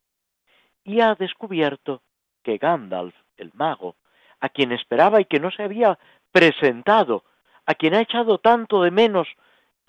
y 0.82 1.00
ha 1.00 1.14
descubierto 1.14 2.00
que 2.46 2.58
Gandalf, 2.58 3.12
el 3.36 3.50
mago, 3.54 3.96
a 4.38 4.48
quien 4.48 4.70
esperaba 4.70 5.20
y 5.20 5.24
que 5.24 5.40
no 5.40 5.50
se 5.50 5.64
había 5.64 5.98
presentado, 6.30 7.24
a 7.66 7.74
quien 7.74 7.92
ha 7.94 8.00
echado 8.00 8.38
tanto 8.38 8.84
de 8.84 8.92
menos 8.92 9.26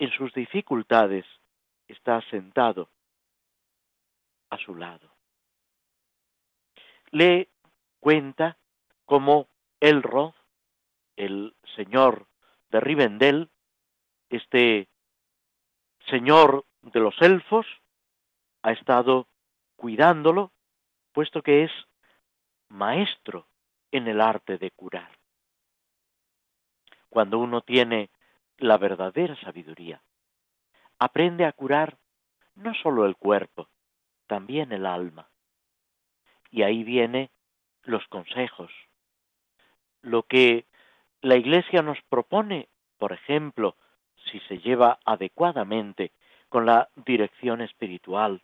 en 0.00 0.10
sus 0.10 0.34
dificultades, 0.34 1.24
está 1.86 2.20
sentado 2.22 2.88
a 4.50 4.58
su 4.58 4.74
lado. 4.74 5.08
Le 7.12 7.48
cuenta 8.00 8.58
cómo 9.04 9.46
Elrod, 9.78 10.34
el 11.14 11.54
señor 11.76 12.26
de 12.70 12.80
Rivendell, 12.80 13.50
este 14.30 14.88
señor 16.10 16.64
de 16.82 16.98
los 16.98 17.14
elfos, 17.22 17.66
ha 18.62 18.72
estado 18.72 19.28
cuidándolo, 19.76 20.50
puesto 21.12 21.40
que 21.40 21.62
es 21.62 21.70
maestro 22.68 23.46
en 23.90 24.08
el 24.08 24.20
arte 24.20 24.58
de 24.58 24.70
curar. 24.70 25.10
Cuando 27.08 27.38
uno 27.38 27.62
tiene 27.62 28.10
la 28.58 28.76
verdadera 28.76 29.36
sabiduría, 29.40 30.02
aprende 30.98 31.44
a 31.44 31.52
curar 31.52 31.96
no 32.54 32.74
solo 32.74 33.06
el 33.06 33.16
cuerpo, 33.16 33.68
también 34.26 34.72
el 34.72 34.84
alma. 34.84 35.28
Y 36.50 36.62
ahí 36.62 36.82
viene 36.82 37.30
los 37.84 38.06
consejos. 38.08 38.70
Lo 40.02 40.24
que 40.24 40.66
la 41.20 41.36
Iglesia 41.36 41.82
nos 41.82 41.98
propone, 42.08 42.68
por 42.98 43.12
ejemplo, 43.12 43.76
si 44.30 44.40
se 44.40 44.58
lleva 44.58 44.98
adecuadamente 45.04 46.12
con 46.48 46.66
la 46.66 46.88
dirección 46.94 47.60
espiritual, 47.60 48.42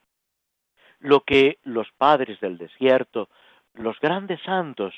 lo 1.00 1.20
que 1.20 1.58
los 1.62 1.90
padres 1.92 2.40
del 2.40 2.56
desierto, 2.58 3.28
los 3.74 3.98
grandes 4.00 4.40
santos, 4.42 4.94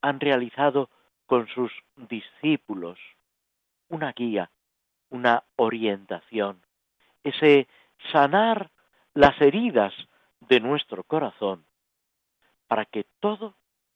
han 0.00 0.20
realizado 0.20 0.90
con 1.26 1.48
sus 1.48 1.72
discípulos, 1.96 2.98
una 3.88 4.12
guía, 4.12 4.50
una 5.10 5.44
orientación, 5.56 6.60
ese 7.22 7.68
sanar 8.10 8.70
las 9.14 9.40
heridas 9.40 9.92
de 10.40 10.60
nuestro 10.60 11.04
corazón, 11.04 11.64
para 12.66 12.84
que 12.86 13.04
todo 13.20 13.54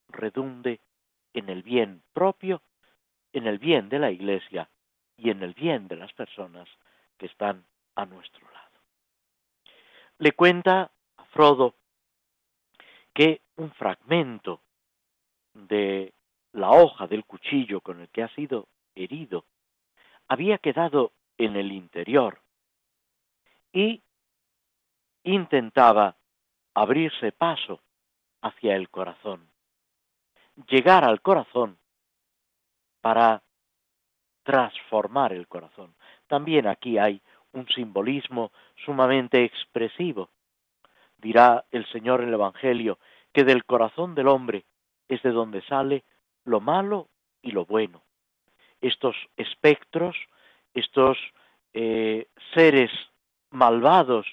redunde 0.09 0.79
en 1.33 1.49
el 1.49 1.63
bien 1.63 2.03
propio, 2.13 2.61
en 3.33 3.47
el 3.47 3.57
bien 3.59 3.89
de 3.89 3.99
la 3.99 4.11
Iglesia 4.11 4.69
y 5.17 5.29
en 5.29 5.43
el 5.43 5.53
bien 5.53 5.87
de 5.87 5.95
las 5.95 6.13
personas 6.13 6.67
que 7.17 7.25
están 7.25 7.65
a 7.95 8.05
nuestro 8.05 8.45
lado. 8.51 8.79
Le 10.19 10.31
cuenta 10.31 10.91
a 11.17 11.23
Frodo 11.25 11.75
que 13.17 13.41
un 13.55 13.71
fragmento 13.71 14.61
de 15.55 16.13
la 16.51 16.69
hoja 16.69 17.07
del 17.07 17.25
cuchillo 17.25 17.81
con 17.81 17.99
el 17.99 18.09
que 18.09 18.21
ha 18.21 18.27
sido 18.35 18.67
herido 18.93 19.43
había 20.27 20.59
quedado 20.59 21.13
en 21.39 21.55
el 21.55 21.71
interior 21.71 22.39
y 23.73 24.03
intentaba 25.23 26.15
abrirse 26.75 27.31
paso 27.31 27.81
hacia 28.43 28.75
el 28.75 28.87
corazón, 28.89 29.49
llegar 30.69 31.03
al 31.03 31.19
corazón 31.21 31.79
para 33.01 33.41
transformar 34.43 35.33
el 35.33 35.47
corazón. 35.47 35.95
También 36.27 36.67
aquí 36.67 36.99
hay 36.99 37.19
un 37.51 37.67
simbolismo 37.69 38.51
sumamente 38.85 39.43
expresivo. 39.43 40.29
Dirá 41.17 41.65
el 41.71 41.83
Señor 41.91 42.21
en 42.21 42.27
el 42.27 42.35
Evangelio 42.35 42.99
que 43.33 43.43
del 43.43 43.65
corazón 43.65 44.15
del 44.15 44.27
hombre 44.27 44.65
es 45.07 45.21
de 45.23 45.31
donde 45.31 45.61
sale 45.63 46.03
lo 46.43 46.59
malo 46.59 47.09
y 47.41 47.51
lo 47.51 47.65
bueno. 47.65 48.03
Estos 48.81 49.15
espectros, 49.35 50.15
estos 50.73 51.17
eh, 51.73 52.27
seres 52.53 52.91
malvados 53.49 54.25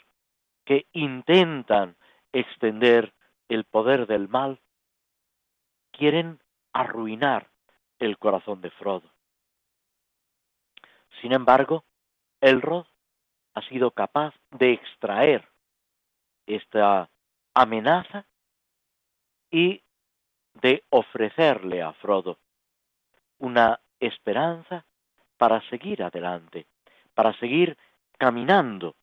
que 0.65 0.87
intentan 0.93 1.97
extender 2.33 3.13
el 3.49 3.65
poder 3.65 4.07
del 4.07 4.29
mal, 4.29 4.61
quieren 5.93 6.41
arruinar 6.73 7.51
el 7.99 8.19
corazón 8.19 8.61
de 8.61 8.71
Frodo. 8.71 9.11
Sin 11.21 11.33
embargo, 11.33 11.85
Elrod 12.41 12.87
ha 13.55 13.63
sido 13.69 13.93
capaz 13.93 14.35
de 14.51 14.73
extraer 14.73 15.49
esta 16.47 17.09
amenaza 17.55 18.27
y 19.55 19.81
de 20.55 20.83
ofrecerle 20.91 21.81
a 21.81 21.93
Frodo 21.93 22.39
una 23.39 23.79
esperanza 24.01 24.85
para 25.37 25.61
seguir 25.71 26.03
adelante, 26.03 26.67
para 27.15 27.39
seguir 27.39 27.79
caminando 28.19 28.97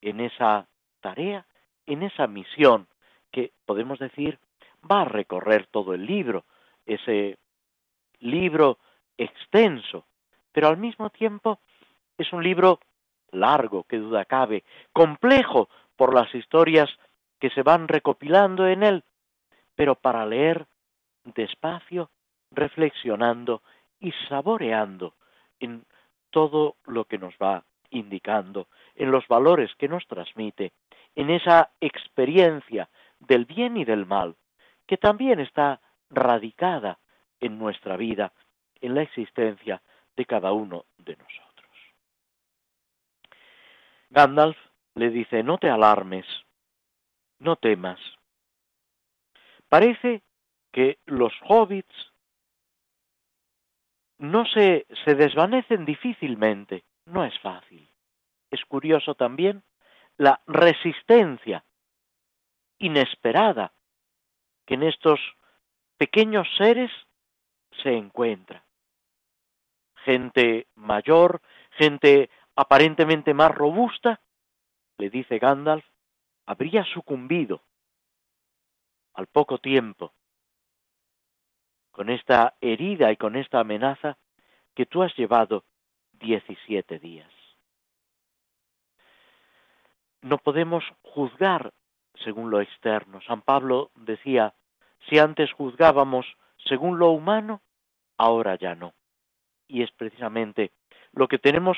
en 0.00 0.20
esa 0.20 0.66
tarea, 1.02 1.44
en 1.84 2.04
esa 2.04 2.26
misión 2.26 2.88
que 3.30 3.52
podemos 3.66 3.98
decir 3.98 4.38
va 4.90 5.02
a 5.02 5.04
recorrer 5.04 5.66
todo 5.66 5.92
el 5.92 6.06
libro, 6.06 6.46
ese 6.86 7.36
libro 8.20 8.78
extenso, 9.18 10.06
pero 10.52 10.68
al 10.68 10.78
mismo 10.78 11.10
tiempo 11.10 11.60
es 12.16 12.32
un 12.32 12.42
libro 12.42 12.80
largo, 13.30 13.84
que 13.84 13.98
duda 13.98 14.24
cabe, 14.24 14.64
complejo 14.94 15.68
por 15.96 16.14
las 16.14 16.34
historias 16.34 16.88
que 17.38 17.50
se 17.50 17.62
van 17.62 17.88
recopilando 17.88 18.66
en 18.66 18.84
él, 18.84 19.04
pero 19.74 19.94
para 19.94 20.26
leer 20.26 20.66
despacio, 21.24 22.10
reflexionando 22.50 23.62
y 24.00 24.12
saboreando 24.28 25.14
en 25.60 25.84
todo 26.30 26.76
lo 26.86 27.04
que 27.04 27.18
nos 27.18 27.34
va 27.34 27.64
indicando, 27.90 28.68
en 28.96 29.10
los 29.10 29.26
valores 29.28 29.70
que 29.76 29.88
nos 29.88 30.06
transmite, 30.06 30.72
en 31.14 31.30
esa 31.30 31.70
experiencia 31.80 32.88
del 33.20 33.44
bien 33.44 33.76
y 33.76 33.84
del 33.84 34.06
mal, 34.06 34.36
que 34.86 34.96
también 34.96 35.40
está 35.40 35.80
radicada 36.10 36.98
en 37.40 37.58
nuestra 37.58 37.96
vida, 37.96 38.32
en 38.80 38.94
la 38.94 39.02
existencia 39.02 39.80
de 40.16 40.24
cada 40.26 40.52
uno 40.52 40.84
de 40.98 41.16
nosotros. 41.16 41.42
Gandalf 44.10 44.56
le 44.94 45.10
dice, 45.10 45.42
no 45.42 45.58
te 45.58 45.70
alarmes, 45.70 46.26
no 47.38 47.56
temas. 47.56 47.98
Parece 49.72 50.22
que 50.70 50.98
los 51.06 51.32
hobbits 51.48 51.94
no 54.18 54.44
se, 54.44 54.86
se 55.06 55.14
desvanecen 55.14 55.86
difícilmente, 55.86 56.84
no 57.06 57.24
es 57.24 57.32
fácil. 57.40 57.88
Es 58.50 58.62
curioso 58.66 59.14
también 59.14 59.62
la 60.18 60.42
resistencia 60.46 61.64
inesperada 62.80 63.72
que 64.66 64.74
en 64.74 64.82
estos 64.82 65.18
pequeños 65.96 66.46
seres 66.58 66.90
se 67.82 67.96
encuentra. 67.96 68.66
Gente 70.04 70.66
mayor, 70.74 71.40
gente 71.78 72.28
aparentemente 72.56 73.32
más 73.32 73.50
robusta, 73.50 74.20
le 74.98 75.08
dice 75.08 75.38
Gandalf, 75.38 75.86
habría 76.44 76.84
sucumbido 76.84 77.62
al 79.14 79.26
poco 79.26 79.58
tiempo 79.58 80.12
con 81.90 82.08
esta 82.08 82.54
herida 82.60 83.12
y 83.12 83.16
con 83.16 83.36
esta 83.36 83.60
amenaza 83.60 84.16
que 84.74 84.86
tú 84.86 85.02
has 85.02 85.14
llevado 85.16 85.64
17 86.12 86.98
días. 86.98 87.30
No 90.22 90.38
podemos 90.38 90.84
juzgar 91.02 91.72
según 92.24 92.50
lo 92.50 92.60
externo. 92.60 93.20
San 93.22 93.42
Pablo 93.42 93.90
decía, 93.94 94.54
si 95.08 95.18
antes 95.18 95.52
juzgábamos 95.52 96.26
según 96.68 96.98
lo 96.98 97.10
humano, 97.10 97.60
ahora 98.16 98.56
ya 98.56 98.74
no. 98.74 98.94
Y 99.68 99.82
es 99.82 99.90
precisamente 99.92 100.72
lo 101.12 101.28
que 101.28 101.38
tenemos 101.38 101.76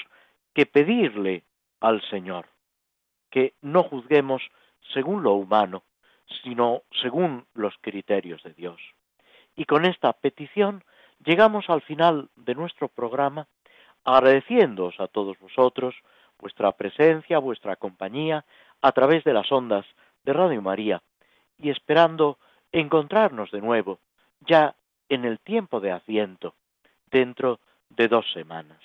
que 0.55 0.67
pedirle 0.67 1.45
al 1.81 2.03
Señor, 2.11 2.47
que 3.31 3.55
no 3.63 3.83
juzguemos 3.83 4.43
según 4.93 5.23
lo 5.23 5.33
humano, 5.33 5.83
sino 6.43 6.83
según 7.03 7.47
los 7.55 7.75
criterios 7.81 8.43
de 8.43 8.55
Dios. 8.55 8.81
Y 9.57 9.65
con 9.65 9.85
esta 9.85 10.13
petición 10.13 10.85
llegamos 11.25 11.69
al 11.71 11.83
final 11.83 12.29
de 12.37 12.55
nuestro 12.55 12.89
programa 12.89 13.47
agradeciéndoos 14.05 15.01
a 15.01 15.09
todos 15.09 15.39
vosotros 15.39 15.95
vuestra 16.39 16.73
presencia, 16.73 17.39
vuestra 17.39 17.77
compañía 17.77 18.45
a 18.83 18.93
través 18.93 19.25
de 19.25 19.33
las 19.33 19.51
ondas 19.51 19.87
de 20.25 20.33
Radio 20.33 20.61
María 20.61 21.03
y 21.59 21.71
esperando 21.71 22.39
encontrarnos 22.73 23.51
de 23.51 23.61
nuevo 23.61 23.99
ya 24.41 24.75
en 25.09 25.25
el 25.25 25.39
tiempo 25.41 25.81
de 25.81 25.93
asiento 25.93 26.55
dentro 27.11 27.61
de 27.89 28.09
dos 28.09 28.31
semanas. 28.33 28.81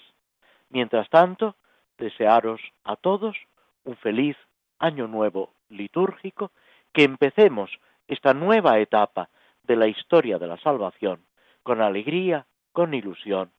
Mientras 0.69 1.09
tanto, 1.09 1.55
desearos 1.97 2.61
a 2.83 2.95
todos 2.95 3.35
un 3.83 3.97
feliz 3.97 4.37
año 4.77 5.07
nuevo 5.07 5.51
litúrgico, 5.69 6.51
que 6.93 7.03
empecemos 7.03 7.71
esta 8.07 8.33
nueva 8.33 8.79
etapa 8.79 9.29
de 9.63 9.75
la 9.75 9.87
historia 9.87 10.39
de 10.39 10.47
la 10.47 10.57
salvación 10.57 11.23
con 11.63 11.81
alegría, 11.81 12.45
con 12.71 12.93
ilusión, 12.93 13.51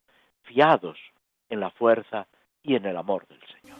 fiados 0.42 0.98
en 1.48 1.60
la 1.60 1.70
fuerza 1.70 2.26
y 2.62 2.74
en 2.74 2.86
el 2.86 2.96
amor 2.96 3.26
del 3.28 3.40
Señor. 3.46 3.79